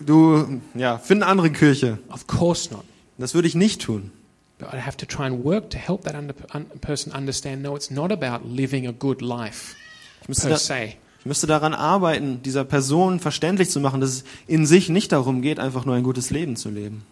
[0.00, 1.98] Du, ja, find eine andere Kirche.
[2.10, 2.82] Of course not.
[3.18, 4.10] Das würde ich nicht tun.
[4.58, 7.76] But I have to try and work to help that under, un, person understand no,
[7.76, 9.76] it's not about living a good life
[10.22, 10.94] Ich müsste, per se.
[11.26, 15.42] Ich müsste daran arbeiten, dieser Person verständlich zu machen, dass es in sich nicht darum
[15.42, 17.02] geht, einfach nur ein gutes Leben zu leben.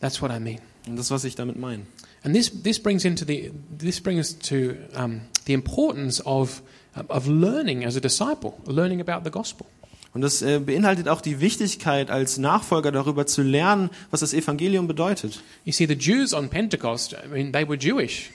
[0.00, 0.58] That's what I mean.
[0.86, 1.86] Und das, ist, was ich damit meine.
[2.22, 6.60] And this, this brings into the this brings to um, the importance of
[7.08, 9.64] of learning as a disciple, learning about the gospel.
[10.12, 14.86] Und das äh, beinhaltet auch die Wichtigkeit als Nachfolger darüber zu lernen, was das Evangelium
[14.86, 15.42] bedeutet.
[15.64, 18.30] You see, the Jews on Pentecost, I mean, they were Jewish.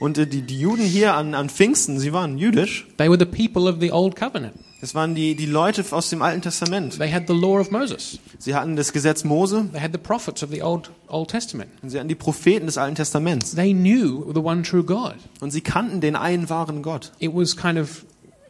[0.00, 2.86] Und äh, die, die Juden hier an, an Pfingsten, sie waren jüdisch.
[2.98, 4.54] They were the people of the old covenant.
[4.80, 6.98] Das waren die, die Leute aus dem Alten Testament.
[6.98, 8.20] They had the law of Moses.
[8.38, 11.70] Sie hatten das Gesetz Mose They had the prophets of the old Old Testament.
[11.82, 13.56] und sie hatten die Propheten des Alten Testaments.
[13.56, 15.14] They knew the one true God.
[15.40, 17.10] Und sie kannten den einen wahren Gott.
[17.18, 18.04] It was kind of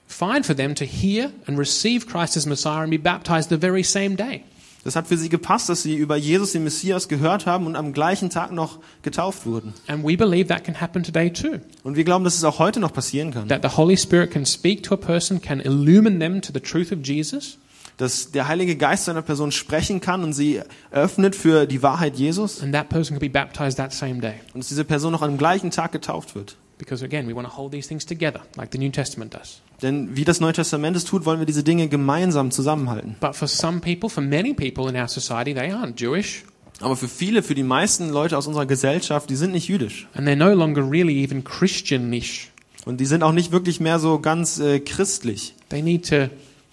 [0.07, 3.83] fine for them to hear and receive Christ as Messiah and be baptized the very
[3.83, 4.43] same day.
[4.89, 7.93] Das hat für sie gepasst, dass sie über Jesus, den Messias, gehört haben und am
[7.93, 9.75] gleichen Tag noch getauft wurden.
[9.87, 11.59] And we believe that can happen today too.
[11.83, 13.49] Und wir glauben, dass es auch heute noch passieren kann.
[13.49, 16.91] That the Holy Spirit can speak to a person, can illumine them to the truth
[16.91, 17.59] of Jesus,
[17.99, 22.17] Dass der Heilige Geist zu einer Person sprechen kann und sie öffnet für die Wahrheit
[22.17, 24.37] Jesus and that person can be baptized that same day.
[24.55, 26.57] und dass diese Person noch am gleichen Tag getauft wird.
[26.79, 29.61] Because again, we want to hold these things together, like the New Testament does.
[29.83, 33.17] Denn wie das Neue Testament es tut, wollen wir diese Dinge gemeinsam zusammenhalten.
[33.21, 36.45] But for some people, for many people in our society, they aren't Jewish,
[36.81, 40.09] Aber für viele, für die meisten Leute aus unserer Gesellschaft, die sind nicht jüdisch.
[40.15, 42.51] and they're no longer really even Christianish.
[42.85, 45.55] Und die sind auch nicht wirklich mehr so ganz äh, christlich.
[45.69, 46.29] They need to,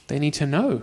[0.07, 0.81] they need to know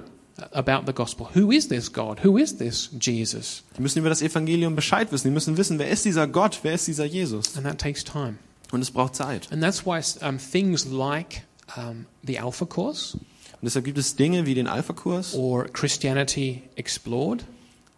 [0.53, 1.29] about the gospel.
[1.35, 2.23] Who is this God?
[2.25, 3.65] Who is this Jesus?
[3.77, 5.29] Die müssen über das Evangelium Bescheid wissen.
[5.29, 7.57] Die müssen wissen, wer ist dieser Gott, wer ist dieser Jesus.
[7.57, 8.35] And that takes time.
[8.73, 9.49] Und es braucht Zeit.
[9.51, 11.43] And that's why um, things like
[11.77, 17.45] um, the Alpha Course Und deshalb gibt es Dinge wie den Alpha-Kurs or Christianity Explored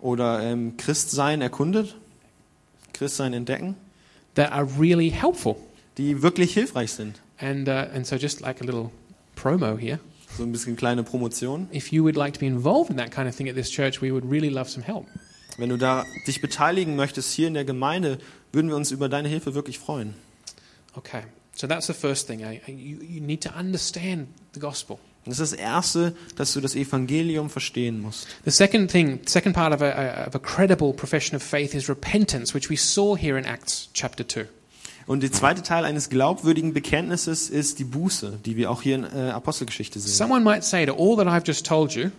[0.01, 1.97] oder ähm, Christsein erkundet,
[2.93, 3.77] Christsein entdecken,
[4.35, 5.57] that are really helpful.
[5.97, 7.21] die wirklich hilfreich sind.
[7.39, 8.91] And, uh, and so, just like a little
[9.37, 9.99] promo here,
[10.37, 11.69] So ein bisschen kleine Promotion.
[11.73, 14.03] if you would like to be involved in that kind of thing at this church,
[14.03, 15.07] we would really love some help.
[15.57, 18.19] Wenn du da dich beteiligen möchtest hier in der Gemeinde,
[18.53, 20.15] würden wir uns über deine Hilfe wirklich freuen.
[20.95, 21.23] Okay,
[21.55, 22.41] so that's the first thing.
[22.45, 24.99] I, you, you need to understand the gospel.
[25.25, 28.27] Das ist das Erste, dass du das Evangelium verstehen musst.
[28.45, 32.55] The second thing, second part of a, of a credible profession of faith is repentance,
[32.55, 34.47] which we saw here in Acts chapter 2.
[35.07, 39.05] Und der zweite Teil eines glaubwürdigen Bekenntnisses ist die Buße, die wir auch hier in
[39.05, 40.13] äh, Apostelgeschichte sehen.
[40.13, 42.11] Someone might say to all that I've just told you,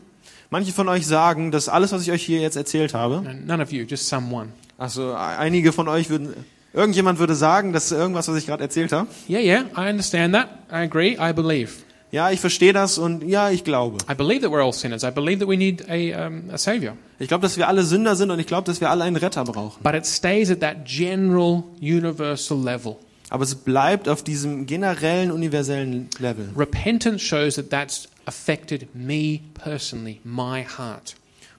[0.52, 3.64] Manche von euch sagen, dass alles, was ich euch hier jetzt erzählt habe, no, none
[3.64, 4.50] of you, just someone.
[4.78, 6.34] also einige von euch würden,
[6.76, 10.48] irgendjemand würde sagen, dass irgendwas, was ich gerade erzählt habe, Yeah, yeah, I understand that.
[10.72, 11.18] I agree.
[11.20, 11.72] I believe.
[12.12, 13.98] ja, ich verstehe das und ja, ich glaube.
[14.10, 15.04] I believe that we're all sinners.
[15.04, 16.94] I believe that we need a, um, a savior.
[17.20, 19.44] Ich glaube, dass wir alle Sünder sind und ich glaube, dass wir alle einen Retter
[19.44, 19.82] brauchen.
[19.84, 22.98] But it stays at that general, universal level.
[23.30, 26.50] Aber es bleibt auf diesem generellen, universellen Level.
[26.56, 31.16] Repentance shows that that's affected me personally, my heart.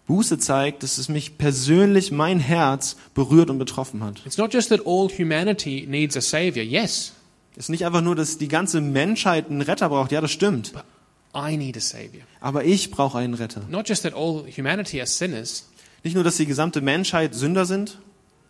[0.06, 4.22] Buße zeigt, dass es mich persönlich, mein Herz berührt und betroffen hat.
[4.24, 6.64] It's not just that all humanity needs a savior.
[6.64, 7.12] Yes,
[7.56, 10.12] Es ist nicht einfach nur, dass die ganze Menschheit einen Retter braucht.
[10.12, 10.72] Ja, das stimmt.
[11.34, 12.22] I need a savior.
[12.40, 13.62] Aber ich brauche einen Retter.
[13.68, 15.68] Not just that all humanity are sinners.
[16.04, 17.98] Nicht nur, dass die gesamte Menschheit Sünder sind,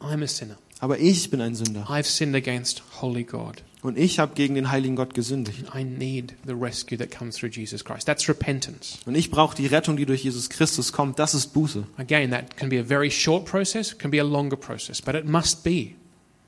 [0.01, 0.57] I'm a sinner.
[0.79, 1.89] Aber ich bin ein Sünder.
[1.89, 3.63] I've sinned against holy God.
[3.83, 5.65] Und ich habe gegen den heiligen Gott gesündigt.
[5.75, 8.07] I need the rescue that comes through Jesus Christ.
[8.07, 8.99] That's repentance.
[9.07, 11.19] Und ich brauche die Rettung, die durch Jesus Christus kommt.
[11.19, 11.87] Das ist Buße.
[11.97, 15.25] Again, that can be a very short process, can be a longer process, but it
[15.25, 15.93] must be.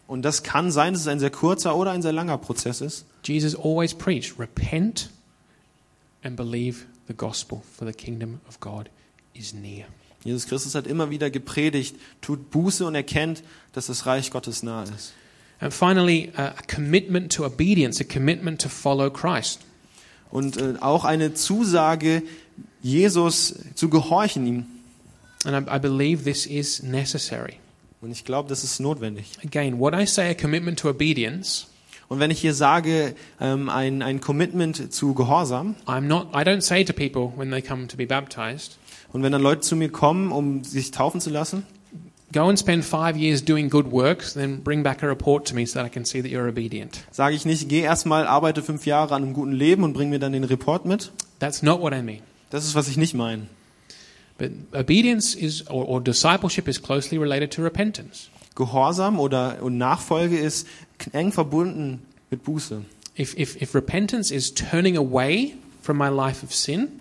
[0.09, 3.07] Und das kann sein, dass es ein sehr kurzer oder ein sehr langer Prozess ist.
[3.25, 5.11] Jesus always preached, repent
[6.23, 8.91] and believe the gospel, for the kingdom of God
[9.35, 9.85] is near.
[10.25, 14.85] Jesus Christus hat immer wieder gepredigt, tut Buße und erkennt, dass das Reich Gottes nahe
[14.85, 15.15] ist.
[15.61, 19.61] And finally, a commitment to obedience, a commitment to follow Christ.
[20.31, 22.23] Und äh, auch eine Zusage,
[22.83, 24.67] Jesus zu gehorchen ihm.
[25.45, 27.55] And I, I believe this is necessary.
[28.01, 29.27] Und ich glaube, das ist notwendig.
[29.45, 31.67] Again, what I say a commitment to obedience,
[32.09, 36.63] Und wenn ich hier sage, ähm, ein, ein Commitment zu Gehorsam, I'm not I don't
[36.63, 38.79] say to people when they come to be baptized,
[39.13, 41.65] und wenn dann Leute zu mir kommen, um sich taufen zu lassen,
[42.33, 45.67] go and spend five years doing good works, then bring back a report to me
[45.67, 47.05] so that I can see that you're obedient.
[47.11, 50.19] sage ich nicht, geh erstmal, arbeite fünf Jahre an einem guten Leben und bring mir
[50.19, 51.13] dann den Report mit.
[51.39, 52.21] That's not what I mean.
[52.51, 53.47] Das ist, was ich nicht meine.
[54.39, 58.29] But obedience is or, or discipleship is closely related to repentance.
[58.55, 60.67] Gehorsam oder und Nachfolge ist
[61.13, 62.85] eng verbunden mit Buße.
[63.19, 67.01] If, if, if repentance is turning away from my life of sin,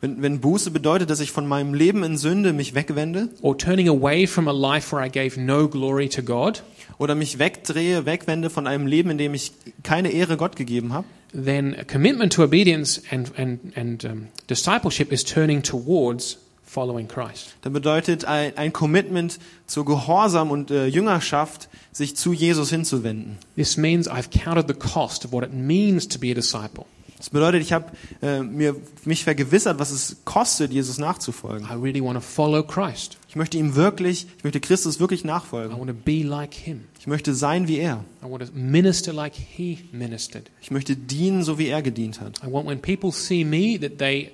[0.00, 3.88] Wenn, wenn Buße bedeutet, dass ich von meinem Leben in Sünde mich wegwende or turning
[3.88, 6.62] away from a life where I gave no glory to God,
[7.00, 11.06] oder mich wegdrehe, wegwende von einem Leben, in dem ich keine Ehre Gott gegeben habe,
[11.32, 17.56] then a commitment to obedience and, and, and um, discipleship is turning towards following Christ.
[17.62, 23.38] dann bedeutet ein, ein Commitment zur Gehorsam und äh, Jüngerschaft, sich zu Jesus hinzuwenden.
[23.56, 26.84] This means I've counted the cost of what it means to be a disciple.
[27.20, 31.68] Das bedeutet, ich habe äh, mir mich vergewissert, was es kostet, Jesus nachzufolgen.
[31.68, 33.18] I really want to follow Christ.
[33.28, 35.78] Ich möchte ihm wirklich, ich möchte Christus wirklich I nachfolgen.
[35.78, 36.84] want to be like him.
[36.98, 38.06] Ich möchte sein wie er.
[38.22, 40.50] I want to minister like he ministered.
[40.62, 42.40] Ich möchte dienen, so wie er gedient hat.
[42.42, 44.32] I want when people see me that they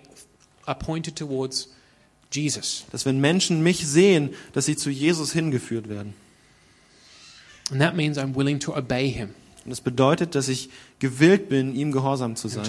[0.65, 1.71] are pointed towards
[2.31, 2.85] Jesus.
[2.93, 6.15] Dass wenn Menschen mich sehen, dass sie zu Jesus hingeführt werden.
[7.73, 9.31] And that means I'm willing to obey him
[9.65, 12.65] Und das bedeutet, dass ich gewillt bin, ihm gehorsam zu sein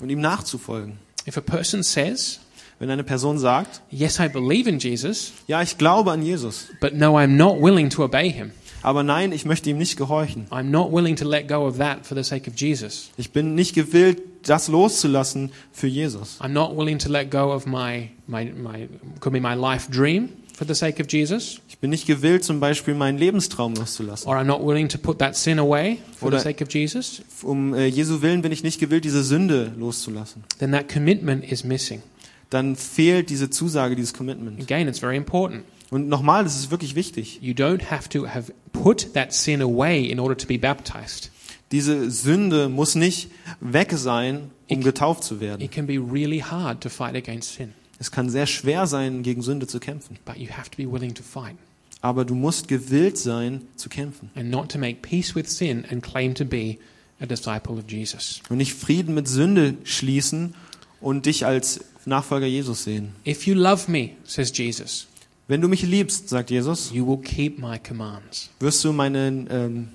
[0.00, 0.98] und ihm nachzufolgen.
[1.26, 2.40] If a person says,
[2.78, 6.94] Wenn eine Person sagt, Yes, I believe in Jesus, ja, ich glaube an Jesus, but
[6.94, 8.50] no, I'm not willing to obey him.
[8.82, 10.46] aber nein, ich möchte ihm nicht gehorchen.
[10.50, 13.10] I'm not willing to let go of that for the sake of Jesus.
[13.16, 16.40] Ich bin nicht gewillt, das loszulassen für Jesus.
[16.40, 18.88] I'm not willing to let go of my, my, my
[19.20, 22.60] could be my life dream for the sake of Jesus, Ich bin nicht gewillt, zum
[22.60, 24.28] Beispiel meinen Lebenstraum loszulassen.
[24.28, 27.22] or I'm not willing to put that sin away for the Oder- sake of Jesus,
[27.42, 30.44] Um äh, Jesu Willen bin ich nicht gewillt, diese Sünde loszulassen.
[30.58, 32.02] then that commitment is missing.
[32.50, 34.60] Dann fehlt diese Zusage, dieses Commitment.
[34.60, 35.64] Again, it's very important.
[35.90, 37.38] Und nochmal, das ist wirklich wichtig.
[37.42, 41.30] You don't have to have put that sin away in order to be baptized.
[41.70, 45.62] Diese Sünde muss nicht weg sein, um getauft zu werden.
[45.62, 49.42] It can be really hard to fight against sin, Es kann sehr schwer sein, gegen
[49.42, 50.18] Sünde zu kämpfen.
[50.24, 51.54] but you have to be willing to fight
[52.00, 54.28] Aber du musst gewillt sein, zu kämpfen.
[54.34, 56.78] and not to make peace with sin and claim to be
[57.20, 58.42] a disciple of Jesus.
[58.48, 60.54] Und nicht Frieden mit Sünde schließen
[61.00, 63.12] und dich als Nachfolger Jesus sehen.
[63.24, 65.06] If you love me, says Jesus,
[65.46, 68.50] Wenn du mich liebst, sagt Jesus, you will keep my commands.
[68.58, 69.88] wirst du meine, ähm,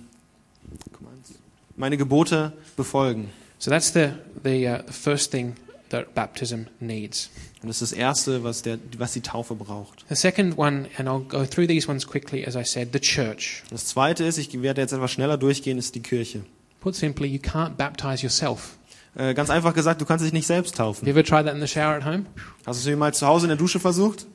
[1.76, 3.28] meine Gebote befolgen.
[3.60, 4.12] So that's the,
[4.46, 5.56] the, uh, the first thing
[5.90, 7.30] that baptism needs.
[7.62, 10.06] Und das ist das Erste, was, der, was die Taufe braucht.
[10.10, 13.64] The second one, and I'll go through these ones quickly, as I said, the church.
[13.70, 16.42] Das Zweite ist, ich werde jetzt etwas schneller durchgehen, ist die Kirche.
[16.80, 18.78] Put simply, you can't baptize yourself.
[19.16, 21.08] Äh, ganz einfach gesagt, du kannst dich nicht selbst Have taufen.
[21.08, 22.26] you ever tried that in the shower at home?
[22.66, 24.28] Hast du es jemals zu Hause in der Dusche versucht?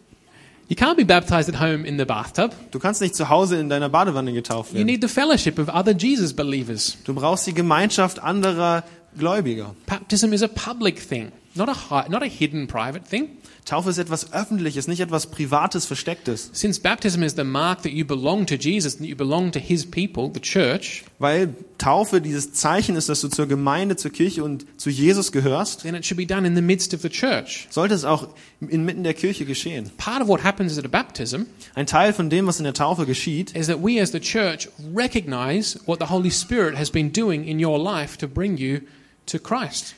[0.68, 2.52] You can't be baptized at home in the bathtub.
[2.70, 4.86] Du kannst nicht zu Hause in deiner Badewanne getauft You werden.
[4.86, 6.96] need the fellowship of other Jesus believers.
[7.04, 8.82] Du brauchst die Gemeinschaft anderer
[9.18, 9.74] Gläubiger.
[9.86, 13.38] Baptism is a public thing, not a, not a hidden private thing.
[13.64, 16.50] Taufe ist etwas Öffentliches, nicht etwas Privates, Verstecktes.
[16.52, 19.88] Since baptism is the mark that you belong to Jesus and you belong to his
[19.88, 24.66] people, the church, Weil Taufe dieses Zeichen ist, dass du zur Gemeinde, zur Kirche und
[24.76, 27.68] zu Jesus gehörst, then it should be done in the midst of the church.
[27.70, 28.28] sollte es auch
[28.60, 29.90] inmitten der Kirche geschehen.
[29.96, 31.42] Part of what happens at a baptism
[31.74, 34.68] Ein Teil von dem, was in der Taufe geschieht, is that we as the church
[34.92, 38.80] recognize what the Holy Spirit has been doing in your life to bring you.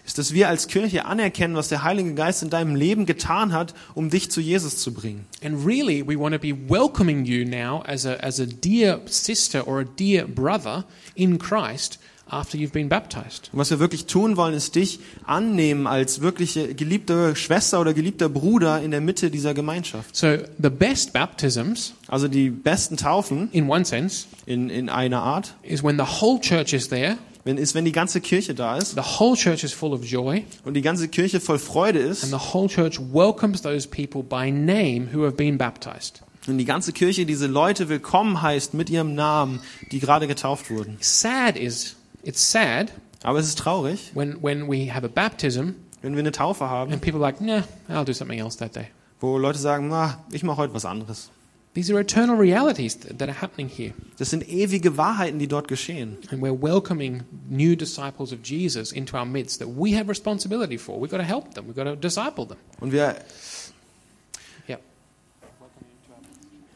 [0.04, 3.74] Ist, dass wir als Kirche anerkennen, was der Heilige Geist in deinem Leben getan hat,
[3.94, 5.26] um dich zu Jesus zu bringen.
[5.42, 9.66] And really, we want to be welcoming you now as a, as a dear sister
[9.66, 10.84] or a dear brother
[11.14, 13.50] in Christ after you've been baptized.
[13.52, 18.28] Und was wir wirklich tun wollen, ist dich annehmen als wirkliche geliebte Schwester oder geliebter
[18.28, 20.16] Bruder in der Mitte dieser Gemeinschaft.
[20.16, 25.54] So, the best baptisms, Also die besten Taufen in one sense, in, in einer Art,
[25.62, 28.92] is when the whole church is there, wenn, ist, wenn die ganze Kirche da ist
[28.92, 32.30] the whole church is full of joy, und die ganze Kirche voll Freude and ist
[32.30, 36.22] the whole church welcomes those people by name who have been baptized.
[36.46, 39.60] und die ganze Kirche diese Leute willkommen heißt mit ihrem Namen,
[39.92, 40.96] die gerade getauft wurden.
[41.00, 45.70] Sad is, it's sad Aber es ist traurig, when, when we have a baptism
[46.02, 48.76] wenn wir eine Taufe haben, and people are like, nah, I'll do something else that
[48.76, 48.88] day.
[49.20, 51.30] wo Leute sagen, na, ich mache heute was anderes.
[51.74, 53.92] These are eternal realities that are happening here.
[54.16, 56.18] Das sind ewige Wahrheiten, die dort geschehen.
[56.30, 61.00] And we're welcoming new disciples of Jesus into our midst that we have responsibility for.
[61.00, 62.58] We've got to help them, we've got to disciple them.
[62.80, 63.16] Und wir,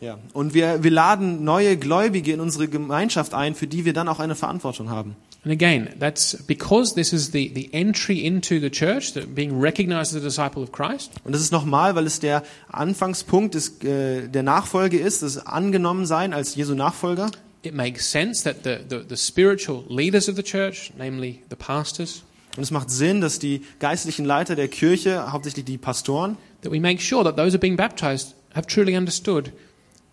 [0.01, 4.09] ja, und wir, wir laden neue Gläubige in unsere Gemeinschaft ein, für die wir dann
[4.09, 5.17] auch eine Verantwortung haben.
[5.49, 10.17] And again, that's because this is the, the entry into the church, being recognized as
[10.17, 11.13] a disciple of Christ.
[11.25, 16.35] Und das ist nochmal, weil es der Anfangspunkt des, äh, der Nachfolge ist, das Angenommensein
[16.35, 17.31] als Jesu Nachfolger.
[17.63, 22.25] It makes sense that the, the, the spiritual leaders of the church, namely the pastors,
[22.59, 26.79] Und es macht Sinn, dass die geistlichen Leiter der Kirche, hauptsächlich die Pastoren, that we
[26.79, 29.51] make sure that those who are being baptized have truly understood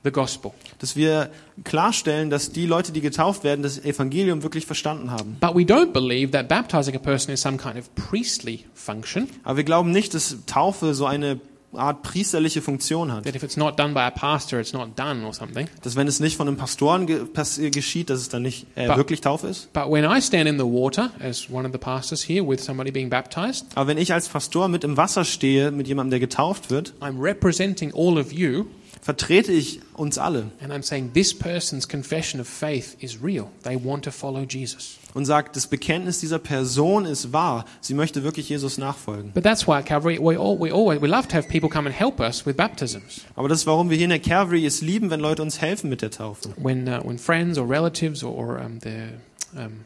[0.06, 0.52] the gospel.
[0.80, 1.30] dass wir
[1.66, 5.38] klarstellen, dass die Leute, die getauft werden, das Evangelium wirklich verstanden haben.
[5.42, 9.28] But we don't believe that baptizing a person is some kind of priestly function.
[9.44, 11.40] Aber wir glauben nicht, dass Taufe so eine
[11.74, 13.26] Art priesterliche Funktion hat.
[13.26, 15.68] That if it's not done by a pastor, it's not done or something.
[15.84, 17.26] Dass wenn es nicht von einem Pastoren ge
[17.70, 19.74] geschieht, dass es dann nicht äh, Ba- wirklich Taufe ist.
[19.74, 22.92] But when I stand in the water, as one of the pastors here, with somebody
[22.92, 26.70] being baptized, Aber wenn ich als Pastor mit im Wasser stehe, mit jemandem, der getauft
[26.70, 28.66] wird, I'm representing all of you,
[29.06, 33.52] vertrete ich uns alle and I'm saying this person's confession of faith is real.
[33.64, 34.98] They want to follow Jesus.
[35.14, 37.66] und sagt, das Bekenntnis dieser Person ist wahr.
[37.82, 39.32] Sie möchte wirklich Jesus nachfolgen.
[39.34, 41.88] But that's why at Calvary we all, we always we love to have people come
[41.88, 43.22] and help us with baptisms.
[43.36, 45.90] Aber das ist, warum wir hier in der Calvary es lieben, wenn Leute uns helfen
[45.90, 46.50] mit der Taufe.
[46.58, 49.14] When uh, when friends or relatives or, or um, their
[49.56, 49.86] um,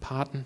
[0.00, 0.44] partner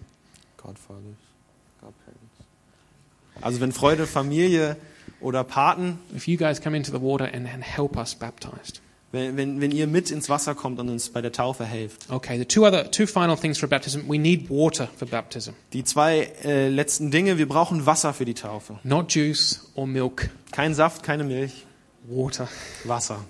[3.40, 4.76] Also wenn Freude, Familie
[5.20, 8.80] oder Paten, if you guys come into the water and, and help us baptized.
[9.12, 12.06] wenn, wenn, wenn ihr mit ins Wasser kommt und uns bei der Taufe helft.
[12.10, 14.00] Okay, the two other two final things for baptism.
[14.08, 18.34] We need water for baptism, Die zwei äh, letzten Dinge, wir brauchen Wasser für die
[18.34, 18.78] Taufe.
[18.82, 20.28] not juice or milk.
[20.52, 21.64] Kein Saft, keine Milch,
[22.08, 22.48] Water.
[22.84, 23.24] Wasser.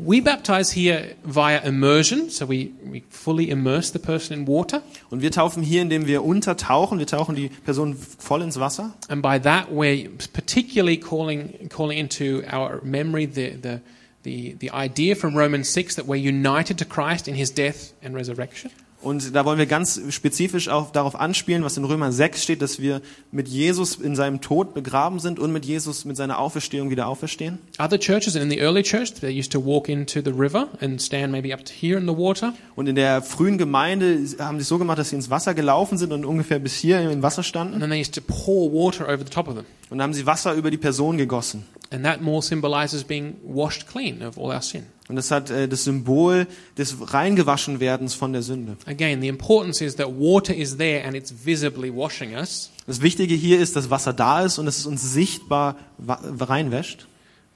[0.00, 4.80] We baptize here via immersion, so we, we fully immerse the person in water,
[5.10, 7.00] Und wir taufen hier, indem wir untertauchen.
[7.00, 8.94] Wir tauchen die Person voll ins Wasser.
[9.08, 13.80] and by that we're particularly calling calling into our memory the the
[14.22, 18.14] the, the idea from Romans six that we're united to Christ in His death and
[18.14, 18.70] resurrection.
[19.00, 22.80] Und da wollen wir ganz spezifisch auch darauf anspielen, was in Römer 6 steht, dass
[22.80, 27.06] wir mit Jesus in seinem Tod begraben sind und mit Jesus mit seiner Auferstehung wieder
[27.06, 27.58] auferstehen.
[27.78, 31.00] Other churches and in the early church, they used to walk into the river and
[31.00, 34.62] stand maybe up to here in the water, Und in der frühen Gemeinde haben sie
[34.62, 37.38] es so gemacht, dass sie ins Wasser gelaufen sind und ungefähr bis hier im Wasser
[37.38, 37.80] and standen.
[37.80, 39.64] then they used to pour water over the top of them.
[39.90, 41.64] Und dann haben sie Wasser über die Person gegossen.
[41.90, 44.82] And that more symbolizes being washed clean of all our sin.
[45.08, 46.46] Und das hat äh, das Symbol
[46.76, 48.76] des Reingewaschenwerdens von der Sünde.
[48.86, 52.70] Again, the importance is that water is there and it's visibly washing us.
[52.86, 57.06] Das Wichtige hier ist, dass Wasser da ist und dass es uns sichtbar reinwäscht.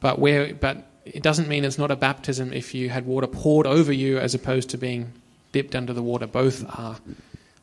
[0.00, 3.66] But where, but it doesn't mean it's not a baptism if you had water poured
[3.66, 5.06] over you as opposed to being
[5.54, 6.26] dipped under the water.
[6.26, 6.96] Both are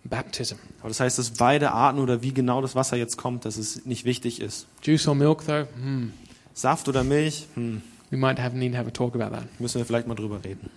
[0.03, 0.55] baptism.
[0.79, 3.85] Aber das heißt, dass beide Arten oder wie genau das Wasser jetzt kommt, dass es
[3.85, 4.67] nicht wichtig ist.
[4.83, 6.11] Juice or milk, though, hmm,
[6.53, 7.81] Saft oder Milch, hm,
[8.11, 9.45] we might have need to have a talk about that.
[9.59, 10.69] müssen wir vielleicht mal drüber reden.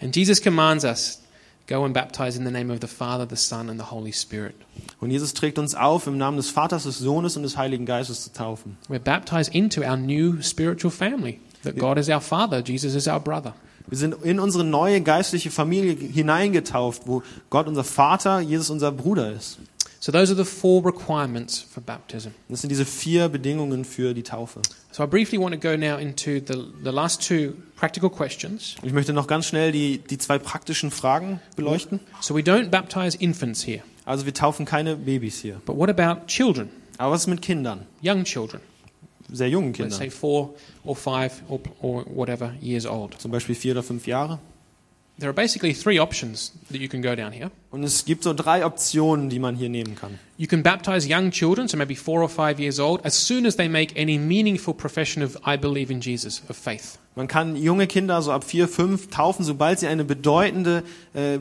[0.00, 1.22] And Jesus commands us,
[1.68, 4.54] go and baptize in the name of the Father, the Son, and the Holy Spirit.
[5.00, 8.24] Und Jesus trägt uns auf, im Namen des Vaters, des Sohnes und des Heiligen Geistes
[8.24, 8.76] zu taufen.
[8.88, 11.40] We're baptized into our new spiritual family.
[11.62, 13.54] That God is our Father, Jesus is our brother.
[13.88, 19.32] Wir sind in unsere neue geistliche Familie hineingetauft, wo Gott unser Vater, Jesus unser Bruder
[19.32, 19.58] ist.
[20.04, 22.30] So those are the four requirements for baptism.
[22.48, 24.60] Das sind diese vier Bedingungen für die Taufe.
[24.90, 28.74] So I briefly want to go now into the, the last two practical questions.
[28.82, 32.00] Ich möchte noch ganz schnell die, die zwei praktischen Fragen beleuchten.
[32.20, 35.60] So we don't baptize infants here, Also wir taufen keine Babys hier.
[35.64, 37.86] but what about children, Aber was ist mit Kindern?
[38.02, 38.60] young children,
[39.30, 39.98] Sehr jungen let's Kindern.
[39.98, 43.20] say four or five or, or whatever years old?
[43.20, 44.40] Zum Beispiel vier oder fünf Jahre.
[45.22, 47.52] There are basically three options that you can go down here.
[47.70, 50.18] Und es gibt so drei Optionen, die man hier nehmen kann.
[50.36, 53.54] You can baptize young children, so maybe four or five years old, as soon as
[53.54, 56.98] they make any meaningful profession of I believe in Jesus, of faith.
[57.14, 60.82] Man kann junge Kinder so ab vier, fünf taufen, sobald sie eine bedeutende
[61.14, 61.38] äh,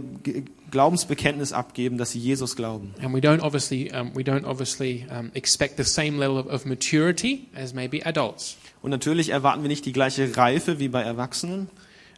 [0.70, 2.94] Glaubensbekenntnis abgeben, dass sie Jesus glauben.
[3.02, 6.68] And we don't obviously, um, we don't obviously um, expect the same level of, of
[6.68, 8.58] maturity as maybe adults.
[8.84, 11.68] Und natürlich erwarten wir nicht die gleiche Reife wie bei Erwachsenen.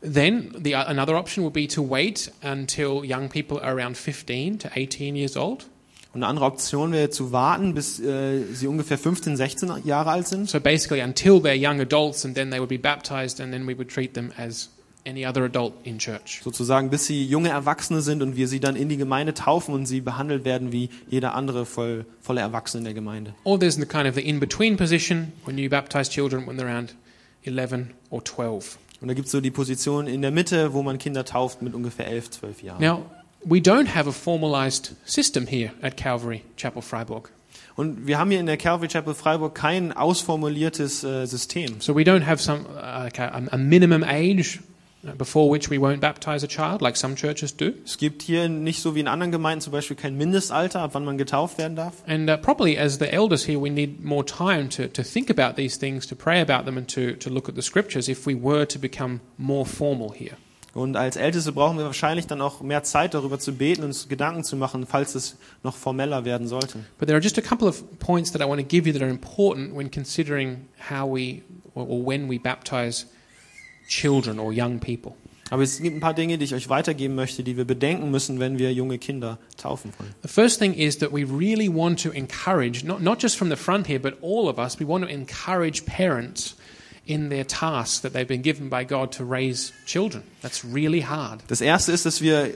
[0.04, 4.70] Then the, another option would be to wait until young people are around 15 to
[4.76, 5.66] 18 years old.
[6.14, 10.28] Und eine andere Option wäre zu warten, bis äh, sie ungefähr 15, 16 Jahre alt
[10.28, 10.48] sind.
[10.48, 13.76] So basically, until they're young adults, and then they would be baptized, and then we
[13.76, 14.70] would treat them as
[15.06, 16.42] any other adult in church.
[16.44, 19.86] Sozusagen, bis sie junge Erwachsene sind und wir sie dann in die Gemeinde taufen und
[19.86, 23.34] sie behandelt werden wie jeder andere voll, volle Erwachsene in der Gemeinde.
[23.44, 26.94] Or there's the kind of the in-between position when you baptize children when they're around
[27.46, 28.78] 11 or 12.
[29.02, 31.74] Und da gibt es so die Position in der Mitte, wo man Kinder tauft mit
[31.74, 32.82] ungefähr 11, 12 Jahren.
[32.82, 33.06] Now,
[33.44, 37.30] we don't have a formalized system here at Calvary Chapel Freiburg.
[37.76, 41.82] Und wir haben hier in der Calvary Chapel Freiburg kein ausformuliertes äh, System.
[41.82, 43.10] So we don't have some uh,
[43.52, 44.60] a minimum age
[45.18, 47.74] before which we won't baptize a child, like some churches do.
[47.84, 51.06] Es gibt hier nicht so wie in anderen Gemeinden zum Beispiel kein Mindestalter, ab wann
[51.06, 52.04] man getauft werden darf.
[52.08, 55.56] And uh, probably as the elders here, we need more time to, to think about
[55.56, 58.36] these things, to pray about them, and to, to look at the scriptures if we
[58.36, 60.38] were to become more formal here.
[60.74, 64.10] Und als Älteste brauchen wir wahrscheinlich dann auch mehr Zeit darüber zu beten und uns
[64.10, 66.80] Gedanken zu machen, falls es noch formeller werden sollte.
[66.98, 69.04] But there are just a couple of points that I want to give you that
[69.04, 71.44] are important when considering how we
[71.76, 73.06] or, when we baptize
[73.88, 75.14] children or young people.
[75.50, 78.40] Aber es gibt ein paar Dinge, die ich euch weitergeben möchte, die wir bedenken müssen,
[78.40, 80.16] wenn wir junge Kinder taufen wollen.
[80.24, 83.56] The first thing is that we really want to encourage, not, not just from the
[83.56, 86.56] front here, but all of us, we want to encourage parents
[87.06, 90.24] in their task that they've been given by God to raise children.
[90.42, 91.42] That's really hard.
[91.48, 92.52] Das erste ist, dass wir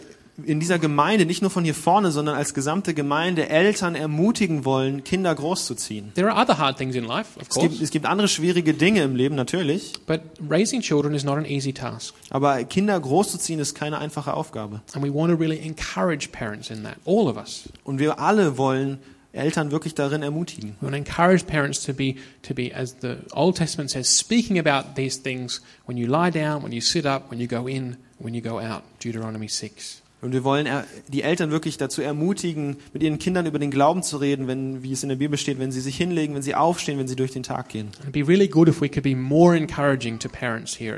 [0.45, 5.03] in dieser Gemeinde, nicht nur von hier vorne, sondern als gesamte Gemeinde Eltern ermutigen wollen,
[5.03, 6.13] Kinder großzuziehen.
[6.13, 8.73] There are other hard things in life, of Es gibt, course, es gibt andere schwierige
[8.73, 9.93] Dinge im Leben, natürlich.
[10.05, 12.13] but raising children is not an easy task.
[12.29, 14.81] Aber Kinder großzuziehen ist keine einfache Aufgabe.
[14.93, 17.69] And we want to really encourage parents in that, all of us.
[17.83, 18.99] Und wir alle wollen
[19.33, 20.75] Eltern wirklich darin ermutigen.
[20.81, 24.59] We want to encourage parents to be, to be, as the Old Testament says, speaking
[24.59, 27.97] about these things when you lie down, when you sit up, when you go in,
[28.19, 28.83] when you go out.
[28.99, 30.01] Deuteronomy 6.
[30.19, 30.67] Und wir wollen
[31.07, 34.91] die Eltern wirklich dazu ermutigen, mit ihren Kindern über den Glauben zu reden, wenn, wie
[34.91, 37.31] es in der Bibel steht, wenn sie sich hinlegen, wenn sie aufstehen, wenn sie durch
[37.31, 37.89] den Tag gehen.
[38.15, 38.47] Really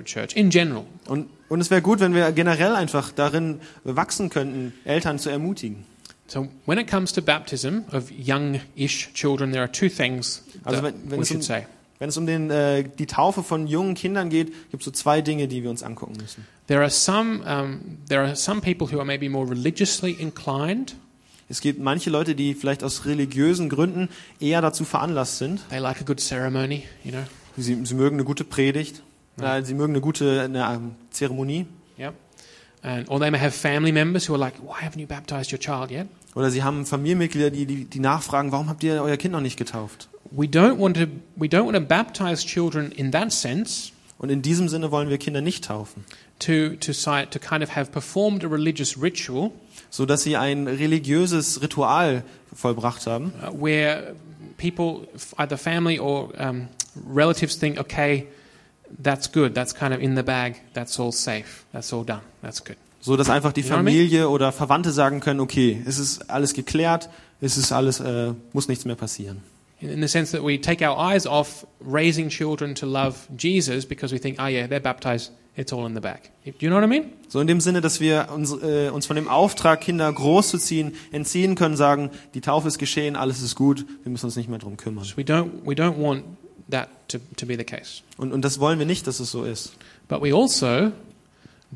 [0.06, 0.36] church.
[1.06, 5.84] Und, und es wäre gut, wenn wir generell einfach darin wachsen könnten, Eltern zu ermutigen.
[6.28, 10.94] So, when it comes to baptism of young-ish children, there are two things Also wenn,
[11.10, 11.66] wenn, we es should um, say.
[11.98, 15.22] wenn es um den, äh, die Taufe von jungen Kindern geht, gibt es so zwei
[15.22, 16.46] Dinge, die wir uns angucken müssen.
[16.70, 20.96] There are some um, there are some people who are maybe more religiously inclined.
[21.50, 24.08] Es gibt manche Leute, die vielleicht aus religiösen Gründen
[24.40, 25.68] eher dazu veranlasst sind.
[25.70, 27.24] They like a good ceremony, you know.
[27.58, 29.02] Sie, sie mögen eine gute Predigt,
[29.42, 31.66] äh, sie mögen eine gute eine, ähm, Zeremonie
[31.98, 32.14] Yep.
[32.84, 35.60] And, or they may have family members who are like, "Why haven't you baptized your
[35.60, 36.06] child yet?"
[36.36, 39.58] oder sie haben Familienmitglieder, die, die, die nachfragen, warum habt ihr euer Kind noch nicht
[39.58, 40.08] getauft?
[40.30, 44.42] We don't want to we don't want to baptize children in that sense Und in
[44.42, 46.04] diesem Sinne wollen wir Kinder nicht taufen,
[46.40, 49.54] to to to kind of have performed a religious ritual
[49.90, 52.24] so dass sie ein religiöses Ritual
[52.54, 54.16] vollbracht haben, uh, where
[54.58, 56.68] people, either family or um,
[57.08, 58.28] relatives, think, okay,
[59.02, 62.64] that's good, that's kind of in the bag, that's all safe, that's all done, that's
[62.64, 62.78] good.
[63.02, 63.64] so dass einfach die?
[63.64, 67.10] Familie oder Verwandte sagen können, okay, es ist alles geklärt,
[67.40, 69.42] es ist alles, äh, muss nichts mehr passieren.
[69.80, 74.14] In, the sense that we take our eyes off raising children to love Jesus because
[74.14, 76.32] we think, oh yeah, they're baptized, it's all in the bag.
[76.46, 77.12] Do you know what I mean?
[77.28, 81.56] So in dem Sinne, dass wir uns, äh, uns von dem Auftrag, Kinder großzuziehen, entziehen
[81.56, 84.78] können, sagen, die Taufe ist geschehen, alles ist gut, wir müssen uns nicht mehr drum
[84.78, 85.04] kümmern.
[85.04, 86.24] So we don't, we don't want
[86.72, 88.02] that to, to be the case.
[88.18, 89.74] Und, und das wollen wir nicht, dass es so ist.
[90.08, 90.92] But we also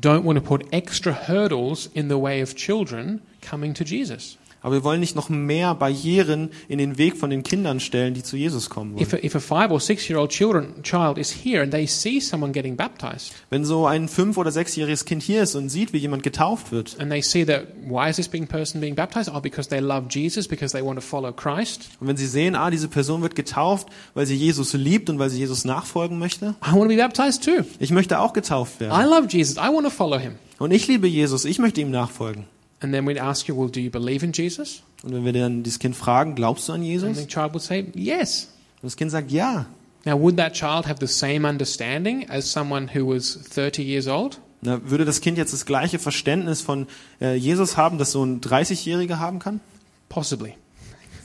[0.00, 4.38] don't want to put extra hurdles in the way of children coming to Jesus.
[4.64, 8.22] Aber wir wollen nicht noch mehr Barrieren in den Weg von den Kindern stellen, die
[8.22, 9.02] zu Jesus kommen wollen.
[9.02, 11.86] If a, if a five or six year old children, child is here and they
[11.86, 15.92] see someone getting baptized Wenn so ein fünf- oder sechsjähriges Kind hier ist und sieht,
[15.92, 19.30] wie jemand getauft wird, and they see that why is this being person being baptized?
[19.34, 21.90] Oh, because they love Jesus, because they want to follow Christ.
[22.00, 25.28] und wenn sie sehen, ah, diese Person wird getauft, weil sie Jesus liebt und weil
[25.28, 27.64] sie Jesus nachfolgen möchte, I want to be baptized too.
[27.78, 29.10] ich möchte auch getauft I werden.
[29.10, 29.56] love Jesus.
[29.56, 30.36] I want to follow him.
[30.58, 32.44] Und ich liebe Jesus, ich möchte ihm nachfolgen.
[32.80, 34.82] And then we'd ask you, well, do you believe in Jesus?
[35.02, 37.16] Und wenn wir dann dieses Kind fragen, glaubst du an And Jesus?
[37.16, 38.48] the Und child would say, yes.
[38.82, 39.66] das Kind sagt, ja.
[40.04, 44.38] Now, would that child have the same understanding as someone who was 30 years old?
[44.60, 46.86] Na, würde das Kind jetzt das gleiche Verständnis von
[47.20, 49.60] äh, Jesus haben, das so ein 30-Jähriger haben kann?
[50.08, 50.54] Possibly.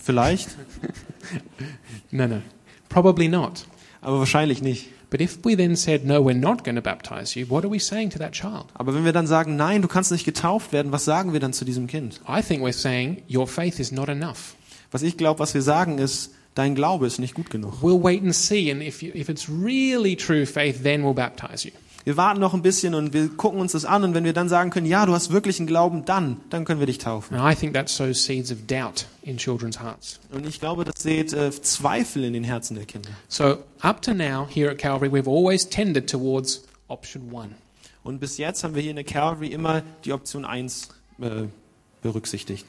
[0.02, 0.50] Vielleicht,
[2.12, 2.41] No, no.
[2.89, 3.66] Probably not.
[4.02, 4.88] aber wahrscheinlich nicht.
[5.10, 7.80] But if we then said, no, we're not going to baptize you, what are we
[7.80, 8.68] saying to that child?
[8.76, 11.51] Aber wenn wir dann sagen, nein, du kannst nicht getauft werden, was sagen wir dann
[11.51, 12.22] zu diesem Kind?
[12.28, 14.55] I think we're saying your faith is not enough.
[14.91, 17.82] Was ich glaube, was wir sagen ist, dein Glaube ist nicht gut genug.
[17.82, 21.66] We'll wait and see, and if, you, if it's really true faith, then we'll baptize
[21.66, 21.72] you.
[22.06, 24.47] Wir warten noch ein bisschen und wir gucken uns das an und wenn wir dann
[24.50, 27.36] sagen können, ja, du hast wirklich einen Glauben, dann, dann können wir dich taufen.
[27.36, 30.20] And I think that sows seeds of doubt in children's hearts.
[30.32, 33.10] Und ich glaube, das sät äh, Zweifel in den Herzen der Kinder.
[33.28, 37.50] So, up to now, here at Calvary, we've always tended towards option one.
[38.04, 40.89] Und bis jetzt haben wir hier in der Calvary immer die Option 1
[41.22, 41.47] äh,
[42.02, 42.66] berücksichtigt.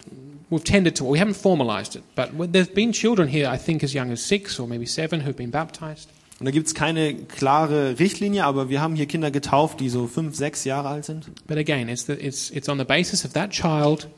[0.50, 3.94] We've tended to, we haven't formalized it, but there's been children here, I think as
[3.94, 6.08] young as six or maybe seven, who've been baptized.
[6.40, 10.06] Und da gibt es keine klare Richtlinie, aber wir haben hier Kinder getauft, die so
[10.06, 11.30] fünf, sechs Jahre alt sind.
[11.46, 14.08] But again, it's, the, it's, it's on the basis of that child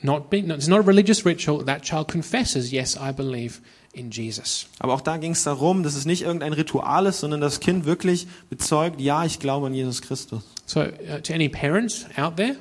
[0.00, 3.60] not being, it's not a religious ritual, that child confesses, yes, I believe
[3.92, 4.66] in Jesus.
[4.78, 7.84] Aber auch da ging es darum, dass es nicht irgendein Ritual ist, sondern das Kind
[7.84, 10.42] wirklich bezeugt, ja, ich glaube an Jesus Christus.
[10.66, 12.54] So, uh, to any parents out there,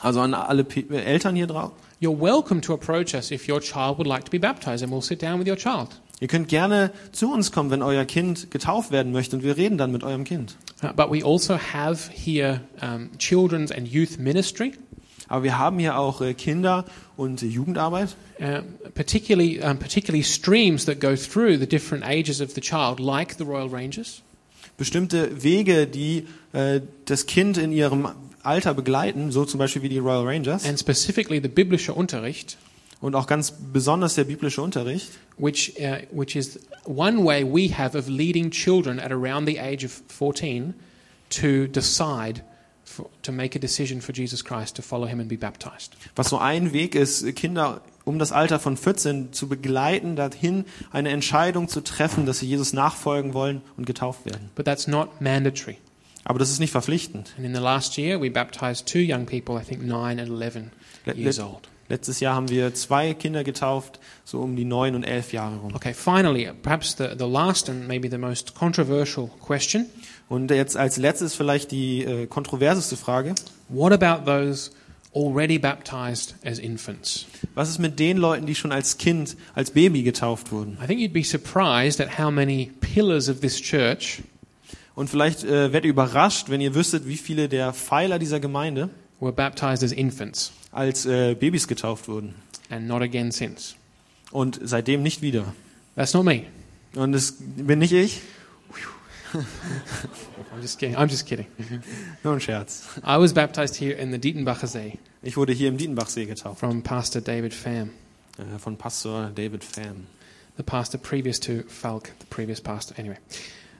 [0.00, 1.72] Also an alle P äh, Eltern hier drauf.
[2.00, 5.02] you're welcome to approach us if your child would like to be baptized, and we'll
[5.02, 6.00] sit down with your child.
[6.20, 9.76] Ihr könnt gerne zu uns kommen, wenn euer Kind getauft werden möchte und wir reden
[9.76, 10.56] dann mit eurem Kind.
[10.82, 14.72] Uh, but we also have here um, children's and youth ministry,
[15.28, 16.84] Aber wir haben hier auch äh, Kinder-
[17.16, 18.16] und Jugendarbeit.
[18.40, 18.60] uh,
[18.94, 23.44] particularly, um, particularly streams that go through the different ages of the child, like the
[23.44, 24.22] Royal Rangers.
[24.78, 28.08] Bestimmte Wege, die äh, das Kind in ihrem
[28.42, 32.56] Alter begleiten, so zum Beispiel wie die Royal Rangers and specifically the biblische Unterricht,
[33.00, 37.96] und auch ganz besonders der biblische Unterricht, which, uh, which is one way we have
[37.96, 40.74] of leading children at around the age of 14
[41.30, 42.42] to decide
[42.84, 45.96] for, to make a decision for Jesus Christ to follow him and be baptized.
[46.14, 51.10] was so ein Weg ist, Kinder um das Alter von 14 zu begleiten, dahin eine
[51.10, 54.50] Entscheidung zu treffen, dass sie Jesus nachfolgen wollen und getauft werden.
[54.54, 55.78] But that's not mandatory.
[56.22, 57.34] Aber das ist nicht verpflichtend.
[57.36, 60.70] And in the last year, we baptized two young people, I think nine and 11
[61.04, 61.68] Let- years old.
[61.88, 65.74] Letztes Jahr haben wir zwei Kinder getauft, so um die neun und elf Jahre rum.
[65.74, 69.86] Okay, finally, perhaps the, the last and maybe the most controversial question
[70.28, 73.34] Und jetzt als letztes vielleicht die äh, kontroverseste Frage.
[73.68, 74.70] what about those
[75.14, 77.26] already baptized as infants?
[77.54, 80.78] Was ist mit den Leuten, die schon als Kind, als Baby getauft wurden?
[80.82, 84.22] I think you'd be surprised at how many pillars of this church
[84.96, 88.90] Und vielleicht äh, werdet ihr überrascht, wenn ihr wüsstet, wie viele der Pfeiler dieser Gemeinde
[89.20, 92.34] were baptized as infants als äh, Babys getauft wurden.
[92.70, 93.74] and not again since.
[94.32, 95.54] Und seitdem nicht wieder.
[95.94, 96.44] That's not me.
[96.94, 98.20] Und das bin nicht ich.
[99.34, 100.96] I'm just kidding.
[100.96, 101.46] I'm just kidding.
[102.24, 102.84] Nur ein Scherz.
[103.04, 106.60] I was baptized here in the Dietenbacher See Ich wurde hier im Dietenbachsee getauft.
[106.60, 107.90] from Pastor David Pham,
[108.38, 110.06] Äh, von Pastor David Pham.
[110.56, 112.94] the pastor previous to Falk, the previous pastor.
[112.98, 113.18] Anyway,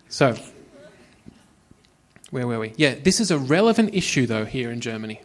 [0.08, 0.34] so
[2.30, 2.72] where were we?
[2.76, 5.20] Yeah, this is a relevant issue though here in Germany,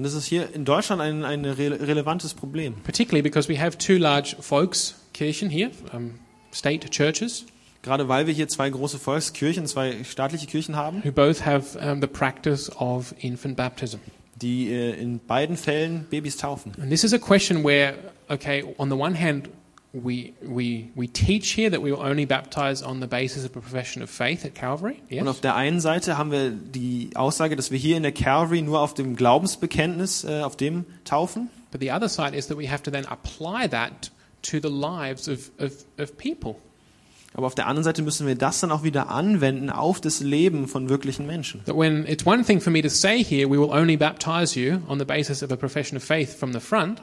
[0.00, 2.72] Und das ist hier in Deutschland ein, ein rele relevantes Problem.
[2.84, 6.14] particularly because we have two large Volkskirchen here, um,
[6.54, 7.44] state churches,
[7.82, 12.00] Gerade weil wir hier zwei große Volkskirchen, zwei staatliche Kirchen haben, who both have um,
[12.00, 13.98] the practice of infant baptism.
[14.40, 16.72] die äh, in beiden Fällen Babys taufen.
[16.80, 17.92] And this is a question where,
[18.30, 19.50] okay, on the one hand,
[19.92, 23.60] we, we, we teach here that we will only baptize on the basis of a
[23.60, 25.02] profession of faith at Calvary.
[25.08, 25.22] Yes.
[25.22, 28.62] Und auf der einen Seite haben wir die Aussage, dass wir hier in der Calvary
[28.62, 31.50] nur auf dem Glaubensbekenntnis, äh, auf dem taufen.
[31.72, 34.10] But the other side is that we have to then apply that
[34.42, 36.56] to the lives of, of, of people.
[37.32, 40.66] Aber auf der anderen Seite müssen wir das dann auch wieder anwenden auf das Leben
[40.66, 41.64] von wirklichen Menschen.
[41.64, 44.78] That when it's one thing for me to say here, we will only baptize you
[44.88, 47.02] on the basis of a profession of faith from the front.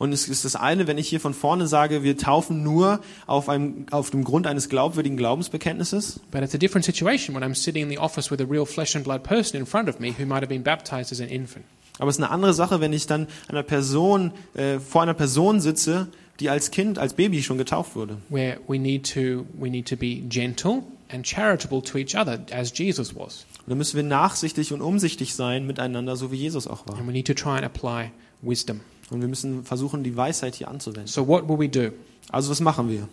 [0.00, 3.50] Und es ist das eine, wenn ich hier von vorne sage, wir taufen nur auf,
[3.50, 6.20] einem, auf dem Grund eines glaubwürdigen Glaubensbekenntnisses.
[6.30, 8.96] But it's a different situation when I'm sitting in the office with a real flesh
[8.96, 11.66] and blood person in front of me who might have been baptized as an infant.
[11.98, 15.60] Aber es ist eine andere Sache, wenn ich dann einer Person, äh, vor einer Person
[15.60, 16.08] sitze,
[16.40, 18.16] die als Kind, als Baby schon getauft wurde.
[18.30, 20.82] where we need to we need to be gentle
[21.12, 25.34] and charitable to each other as Jesus was Und da müssen wir nachsichtig und umsichtig
[25.34, 26.96] sein miteinander, so wie Jesus auch war.
[26.96, 28.80] and we need to try and apply wisdom
[29.10, 31.06] Und wir müssen versuchen, die Weisheit hier anzuwenden.
[31.08, 31.90] so what will we do
[32.30, 33.08] Also was machen wir?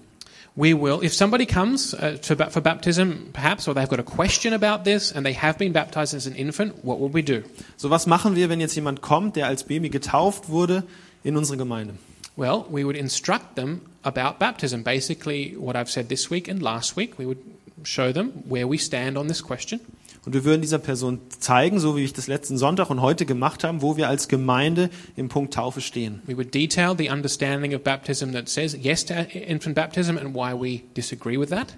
[0.56, 4.54] we will if somebody comes uh, to, for baptism perhaps or they've got a question
[4.54, 7.44] about this and they have been baptized as an infant what will we do
[7.78, 10.84] So was machen wir, wenn jetzt jemand kommt, der als Baby getauft wurde
[11.24, 11.94] in unsere Gemeinde?
[12.36, 16.96] well we would instruct them about baptism basically what i've said this week and last
[16.96, 17.40] week we would
[17.84, 19.80] show them where we stand on this question
[20.28, 23.64] Und wir würden dieser Person zeigen, so wie ich das letzten Sonntag und heute gemacht
[23.64, 26.22] haben, wo wir als Gemeinde im Punkt Taufe stehen.
[26.26, 30.52] We would detail the understanding of baptism that says yes to infant baptism and why
[30.52, 31.78] we disagree with that.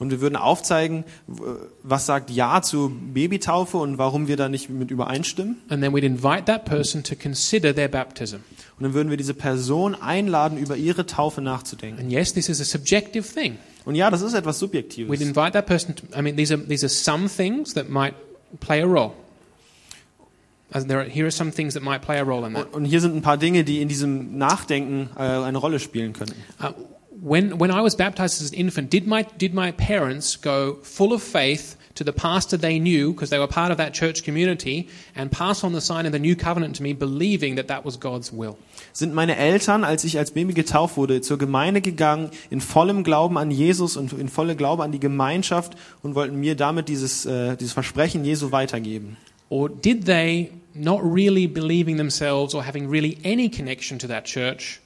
[0.00, 1.04] Und wir würden aufzeigen,
[1.84, 5.58] was sagt Ja zu Babytaufe und warum wir da nicht mit übereinstimmen.
[5.68, 8.38] And then we'd invite that person to consider their baptism.
[8.76, 12.00] Und dann würden wir diese Person einladen, über ihre Taufe nachzudenken.
[12.00, 13.58] And yes, this is a subjective thing.
[13.84, 15.20] Und ja, das ist etwas We'd Subjektives.
[15.20, 18.14] invite that person to, I mean, these are, these are some things that might
[18.60, 19.12] play a role.
[20.72, 22.66] As there are, here are some things that might play a role in that.
[22.68, 26.12] Und und hier sind ein paar Dinge, die in diesem Nachdenken äh, eine Rolle spielen
[26.14, 26.34] könnten.
[26.60, 26.72] Uh,
[27.10, 31.12] when, when I was baptized as an infant, did my, did my parents go full
[31.12, 34.88] of faith to the pastor they knew, because they were part of that church community,
[35.14, 37.98] and pass on the sign of the new covenant to me, believing that that was
[37.98, 38.56] God's will?
[38.92, 43.38] Sind meine Eltern, als ich als Baby getauft wurde, zur Gemeinde gegangen, in vollem Glauben
[43.38, 47.56] an Jesus und in vollem Glauben an die Gemeinschaft und wollten mir damit dieses, äh,
[47.56, 49.16] dieses Versprechen Jesu weitergeben?
[49.48, 54.80] Or did they, not really believing themselves or having really any connection to that church,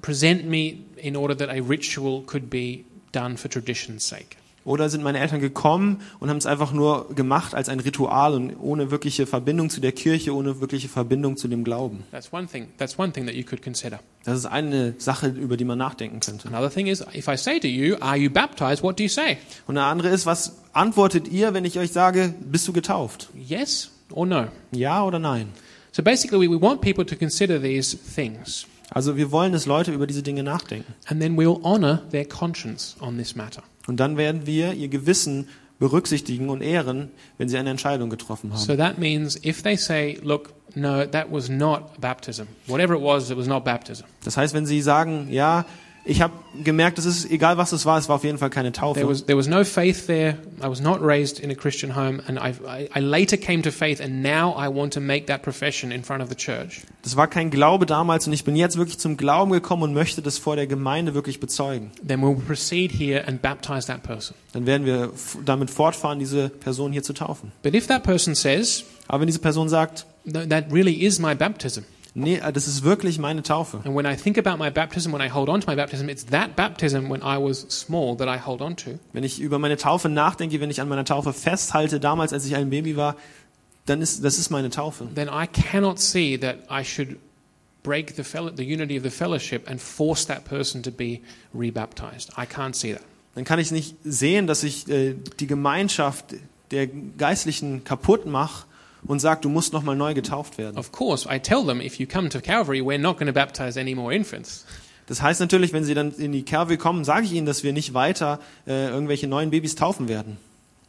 [0.00, 4.38] present me in order that a ritual could be done for tradition's sake?
[4.66, 8.56] Oder sind meine Eltern gekommen und haben es einfach nur gemacht als ein Ritual und
[8.60, 12.02] ohne wirkliche Verbindung zu der Kirche, ohne wirkliche Verbindung zu dem Glauben?
[12.10, 12.66] That's one thing.
[12.76, 14.00] That's one thing that you could consider.
[14.24, 16.48] Das ist eine Sache, über die man nachdenken könnte.
[16.48, 19.38] Another thing is, if I say to you, "Are you baptized?" What do you say?
[19.66, 23.28] Und eine andere ist, was antwortet ihr, wenn ich euch sage, bist du getauft?
[23.34, 24.48] Yes or no?
[24.72, 25.48] Ja oder nein?
[25.92, 29.92] So basically, we, we want people to consider these things, Also wir wollen, dass Leute
[29.92, 30.92] über diese Dinge nachdenken.
[31.06, 33.62] and then we'll honor their conscience on this matter.
[33.86, 38.58] Und dann werden wir ihr Gewissen berücksichtigen und ehren, wenn sie eine Entscheidung getroffen haben.
[38.58, 43.30] So that means if they say, look, no, that was not baptism, whatever it was,
[43.30, 44.04] it was not baptism.
[44.24, 45.66] Das heißt, wenn sie sagen, ja,
[46.06, 46.32] ich habe
[46.62, 49.08] gemerkt, es ist egal, was es war, es war auf jeden Fall keine There Taufe.
[49.08, 50.36] was, there was no faith there.
[50.62, 52.54] I was not raised in a Christian home, and I,
[52.94, 56.22] I, later came to faith, and now I want to make that profession in front
[56.22, 56.82] of the church.
[57.02, 60.22] Das war kein Glaube damals und ich bin jetzt wirklich zum Glauben gekommen und möchte
[60.22, 61.90] das vor der Gemeinde wirklich bezeugen.
[62.06, 64.36] Then we'll proceed here and baptize that person.
[64.52, 65.10] Dann werden wir
[65.44, 67.50] damit fortfahren, diese Person hier zu taufen.
[67.62, 71.34] But if that person says, Aber wenn diese Person sagt, "No, that really is my
[71.34, 71.82] baptism,
[72.16, 73.80] nee, äh, das ist wirklich meine Taufe.
[73.84, 76.26] and when I think about my baptism, when I hold on to my baptism, it's
[76.26, 79.76] that baptism when I was small that I hold on to, Wenn ich über meine
[79.76, 83.16] Taufe nachdenke, wenn ich an meiner Taufe festhalte, damals, als ich ein Baby war,
[83.84, 85.06] dann ist das ist meine Taufe.
[85.14, 87.18] then I cannot see that I should
[87.82, 88.22] break the,
[88.56, 91.20] the unity of the fellowship and force that person to be
[91.54, 92.30] rebaptized.
[92.36, 93.02] I can't see that.
[93.36, 96.34] Dann kann ich nicht sehen, dass ich äh, die Gemeinschaft
[96.72, 98.64] der Geistlichen kaputt mache
[99.04, 100.76] und sage, du musst nochmal neu getauft werden.
[100.78, 103.78] Of course, I tell them if you come to Calvary, we're not going to baptize
[103.78, 104.64] any more infants.
[105.06, 107.72] Das heißt natürlich, wenn sie dann in die Kerwe kommen, sage ich ihnen, dass wir
[107.72, 110.36] nicht weiter äh, irgendwelche neuen Babys taufen werden.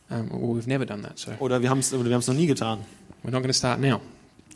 [0.10, 2.28] Um, well, we've never done that, so Oder wir haben es oder wir haben es
[2.28, 2.80] noch nie getan.
[3.24, 4.00] we're not going to start now.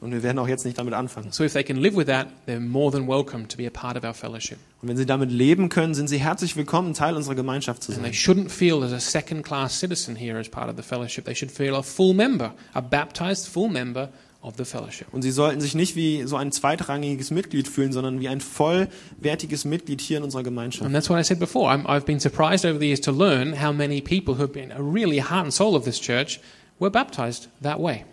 [0.01, 1.31] Und wir werden auch jetzt nicht damit anfangen.
[1.31, 3.95] So if they can live with that, they're more than welcome to be a part
[3.95, 4.57] of our fellowship.
[4.81, 8.03] Und wenn sie damit leben können, sind sie herzlich willkommen, Teil unserer Gemeinschaft zu And
[8.03, 8.13] they sein.
[8.35, 11.25] shouldn't feel as a second class citizen here as part of the fellowship.
[11.25, 14.09] They should feel a full member, a baptized full member
[14.41, 15.05] of the fellowship.
[15.11, 19.65] Und sie sollten sich nicht wie so ein zweitrangiges Mitglied fühlen, sondern wie ein vollwertiges
[19.65, 20.83] Mitglied hier in unserer Gemeinschaft.
[20.83, 21.71] And that's what I said before.
[21.71, 24.71] I'm, I've been surprised over the years to learn how many people who have been
[24.71, 26.39] a really heart and soul of this church
[26.79, 28.03] were baptized that way.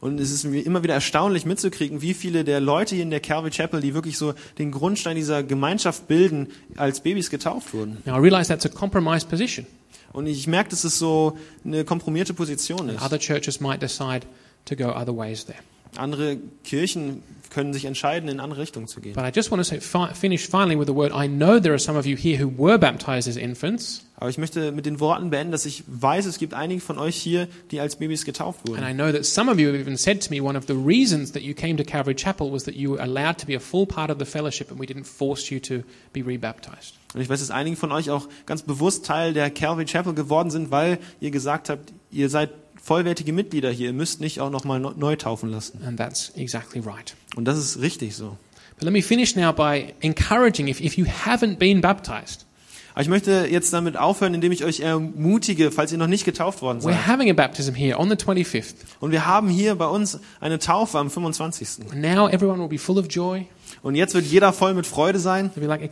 [0.00, 3.20] Und es ist mir immer wieder erstaunlich mitzukriegen, wie viele der Leute hier in der
[3.20, 7.98] Calvary Chapel, die wirklich so den Grundstein dieser Gemeinschaft bilden, als Babys getauft wurden.
[8.04, 9.66] Now, I realize that's a compromised position.
[10.12, 13.02] Und ich merke, dass es so eine kompromierte Position ist.
[13.02, 14.20] Other churches might decide
[14.66, 15.58] to go other ways there.
[15.96, 19.14] Andere Kirchen können sich entscheiden, in andere Richtungen zu gehen.
[19.14, 21.72] But I just want to say, fi- finish finally with the word I know there
[21.72, 24.98] are some of you here who were baptized as infants, Aber ich möchte mit den
[25.00, 28.60] Worten beenden, dass ich weiß, es gibt einige von euch hier, die als Babys getauft
[28.66, 28.84] and wurden.
[28.84, 31.32] I know that some of you have even said to me one of the reasons
[31.32, 33.86] that you came to Calvary Chapel was that you were allowed to be a full
[33.86, 35.82] part of the fellowship and we didn't force you to
[36.12, 36.94] be rebaptized.
[37.14, 40.50] Und ich weiß, dass einige von euch auch ganz bewusst Teil der Calvary Chapel geworden
[40.50, 42.50] sind, weil ihr gesagt habt, ihr seid
[42.88, 45.80] vollwertige Mitglieder hier, ihr müsst nicht auch nochmal neu taufen lassen.
[45.86, 47.14] And that's exactly right.
[47.36, 48.36] Und das ist richtig so.
[48.76, 52.46] But let me finish now by encouraging if, if you haven't been baptized,
[52.94, 56.62] Aber ich möchte jetzt damit aufhören, indem ich euch ermutige, falls ihr noch nicht getauft
[56.62, 57.06] worden we're seid.
[57.06, 58.74] having a baptism here on the 25th.
[59.00, 61.90] Und wir haben hier bei uns eine Taufe am 25.
[61.92, 63.46] And now everyone will be full of joy.
[63.82, 65.90] Und jetzt wird jeder voll mit Freude sein, like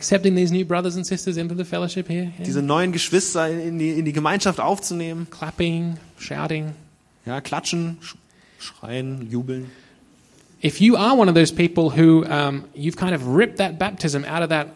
[2.45, 5.27] diese neuen Geschwister in die, in die Gemeinschaft aufzunehmen.
[5.29, 6.73] Clapping, shouting.
[7.27, 8.15] Ja, klatschen, sch-
[8.57, 9.65] schreien, jubeln.
[10.61, 14.23] If you are one of those people who um, you've kind of ripped that baptism
[14.23, 14.69] out of that,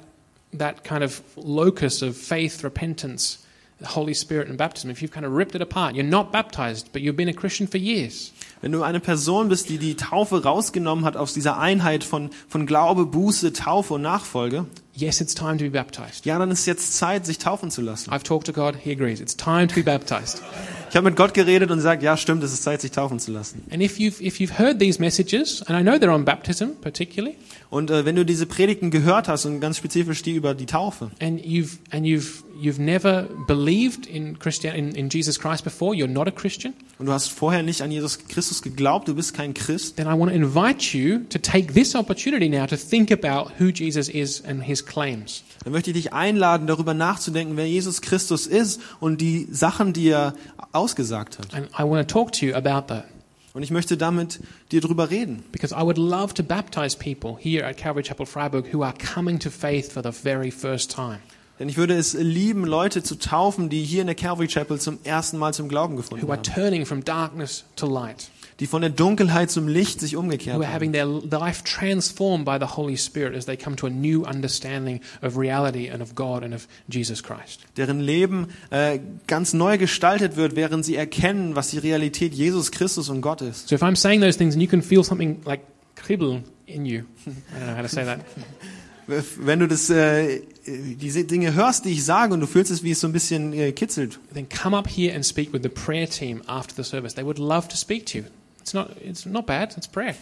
[0.53, 3.39] that kind of locus of faith, repentance,
[3.79, 6.89] the Holy Spirit, and baptism, if you've kind of ripped it apart, you're not baptized,
[6.91, 8.31] but you've been a Christian for years.
[8.61, 12.67] Wenn du eine Person bist, die die Taufe rausgenommen hat aus dieser Einheit von, von
[12.67, 14.65] Glaube, Buße, Taufe und Nachfolge,
[15.01, 16.25] Yes, it's time to be baptized.
[16.25, 18.11] ja, dann ist jetzt Zeit, sich taufen zu lassen.
[18.11, 19.19] I've talked to God, He agrees.
[19.19, 20.41] It's time to be baptized.
[20.89, 23.31] Ich habe mit Gott geredet und gesagt, ja, stimmt, es ist Zeit, sich taufen zu
[23.31, 23.63] lassen.
[23.71, 27.35] And if you've, if you've heard these messages, and I know they're on baptism particularly,
[27.69, 31.09] Und äh, wenn du diese Predigten gehört hast und ganz spezifisch die über die Taufe,
[31.21, 36.07] and you've, and you've, you've never believed in, Christian, in, in Jesus Christ before, you're
[36.07, 39.53] not a Christian, und du hast vorher nicht an Jesus Christus geglaubt, du bist kein
[39.53, 43.53] Christ, then I want to invite you to take this opportunity now to think about
[43.57, 45.43] who Jesus is and his claims.
[45.63, 50.09] dann möchte ich dich einladen, darüber nachzudenken, wer Jesus Christus ist und die Sachen, die
[50.09, 50.33] er
[50.71, 51.53] ausgesagt hat.
[51.53, 53.05] And I want to talk to you about that
[53.53, 54.39] Und ich möchte damit
[54.71, 55.43] dir drüber reden.
[55.51, 59.39] because I would love to baptize people here at Calvary Chapel Freiburg who are coming
[59.39, 61.19] to faith for the very first time.
[61.59, 64.97] Denn ich würde es lieben, Leute zu taufen, die hier in der Calvary Chapel zum
[65.03, 66.43] ersten Mal zum Glauben gefunden Who are haben.
[66.55, 68.29] turning from darkness to light,
[68.61, 70.75] Die von der Dunkelheit zum Licht sich umgekehrt who are haben.
[70.75, 75.01] having their life transformed by the Holy Spirit as they come to a new understanding
[75.23, 77.61] of reality and of God and of Jesus Christ.
[77.75, 83.09] Deren Leben äh, ganz neu gestaltet wird, während sie erkennen, was die Realität Jesus Christus
[83.09, 83.67] und Gott ist.
[83.67, 85.61] So if I'm saying those things and you can feel something like
[85.95, 88.19] kribbel in you, I don't know how to say that.
[89.39, 92.91] Wenn du das, äh, diese Dinge hörst, die ich sage, und du fühlst es, wie
[92.91, 96.07] es so ein bisschen äh, kitzelt, then come up here and speak with the prayer
[96.07, 97.15] team after the service.
[97.15, 98.23] They would love to speak to you.
[98.61, 100.15] It's not, it's not bad, it's prayer.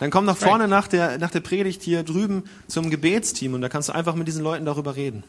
[0.00, 3.68] dann komm nach vorne nach der, nach der Predigt hier drüben zum Gebetsteam und da
[3.68, 5.22] kannst du einfach mit diesen Leuten darüber reden.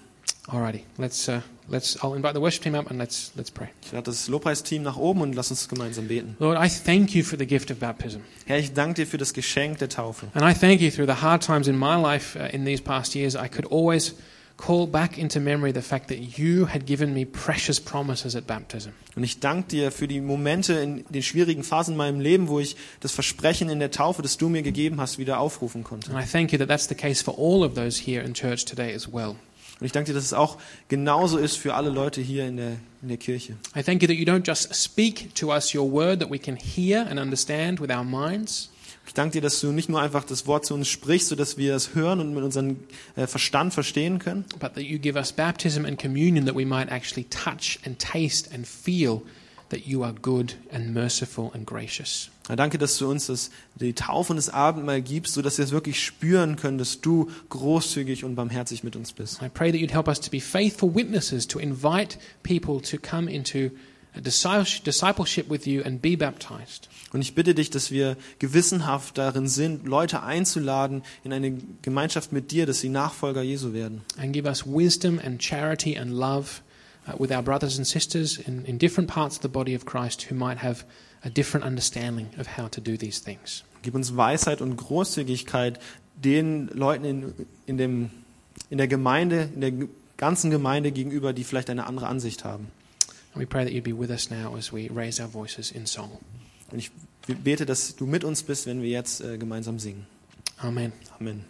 [0.48, 1.98] Alrighty, let's uh, let's.
[2.04, 3.70] I'll invite the worship team up and let's let's pray.
[3.84, 6.36] Ich lade das Lobpreisteam nach oben und lass uns gemeinsam beten.
[6.40, 9.34] Lord, I thank you for the gift of baptism, Herr, ich danke dir für das
[9.34, 10.28] Geschenk der Taufe.
[10.36, 13.16] and I thank you through the hard times in my life uh, in these past
[13.16, 13.36] years.
[13.36, 14.16] I could always
[14.58, 18.90] call back into memory the fact that you had given me precious promises at baptism.
[19.16, 22.60] Und ich danke dir für die Momente in den schwierigen Phasen in meinem Leben, wo
[22.60, 26.12] ich das Versprechen in der Taufe, das du mir gegeben hast, wieder aufrufen konnte.
[26.12, 28.66] And I thank you that that's the case for all of those here in church
[28.66, 29.36] today as well.
[29.80, 32.78] Und ich danke dir, dass es auch genauso ist für alle Leute hier in der,
[33.02, 33.58] in der Kirche.
[33.76, 36.56] I thank you that you don't just speak to us your word that we can
[36.56, 38.70] hear and understand with our minds,
[39.08, 41.76] Ich danke dir, dass du nicht nur einfach das Wort zu uns sprichst, sodass wir
[41.76, 42.78] es hören und mit unserem
[43.16, 46.92] äh, Verstand verstehen können, but that you give us baptism and communion that we might
[46.92, 49.22] actually touch and taste and feel
[49.70, 52.30] that you are good and merciful and gracious.
[52.48, 56.04] Danke, dass du uns das, die Taufe und das Abendmahl gibst, sodass wir es wirklich
[56.04, 59.42] spüren können, dass du großzügig und barmherzig mit uns bist.
[59.42, 63.32] I pray that you'd help us to be faithful witnesses, to invite people to come
[63.32, 63.72] into
[64.22, 66.90] discipleship with you and be baptized.
[67.14, 72.52] Und ich bitte dich, dass wir gewissenhaft darin sind, Leute einzuladen in eine Gemeinschaft mit
[72.52, 74.02] dir, dass sie Nachfolger Jesu werden.
[74.18, 76.62] And give us wisdom and charity and love
[77.08, 80.30] uh, with our brothers and sisters in, in different parts of the body of Christ
[80.30, 80.84] who might have
[81.24, 83.64] a different understanding of how to do these things.
[83.82, 85.80] Gib uns Weisheit und Großzügigkeit
[86.16, 87.34] den Leuten in,
[87.66, 88.10] in, dem,
[88.70, 89.72] in der Gemeinde, in der
[90.18, 92.68] ganzen Gemeinde gegenüber, die vielleicht eine andere Ansicht haben.
[93.36, 95.86] And we pray that you'd be with us now as we raise our voices in
[95.86, 96.18] song.
[96.72, 96.90] Und ich
[97.28, 100.08] bete, dass du mit uns bist, wenn wir jetzt äh, gemeinsam singen.
[100.58, 100.94] Amen.
[101.20, 101.44] Amen.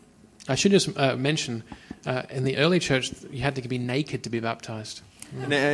[0.49, 1.63] I should just uh, mention
[2.07, 5.03] uh, in the early church, you had to be naked to be baptized.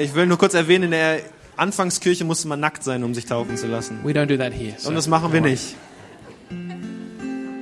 [0.01, 1.21] Ich will nur kurz erwähnen, in der
[1.55, 4.03] Anfangskirche musste man nackt sein, um sich taufen zu lassen.
[4.03, 4.75] We don't do that here.
[4.77, 5.75] so Und das machen wir nicht.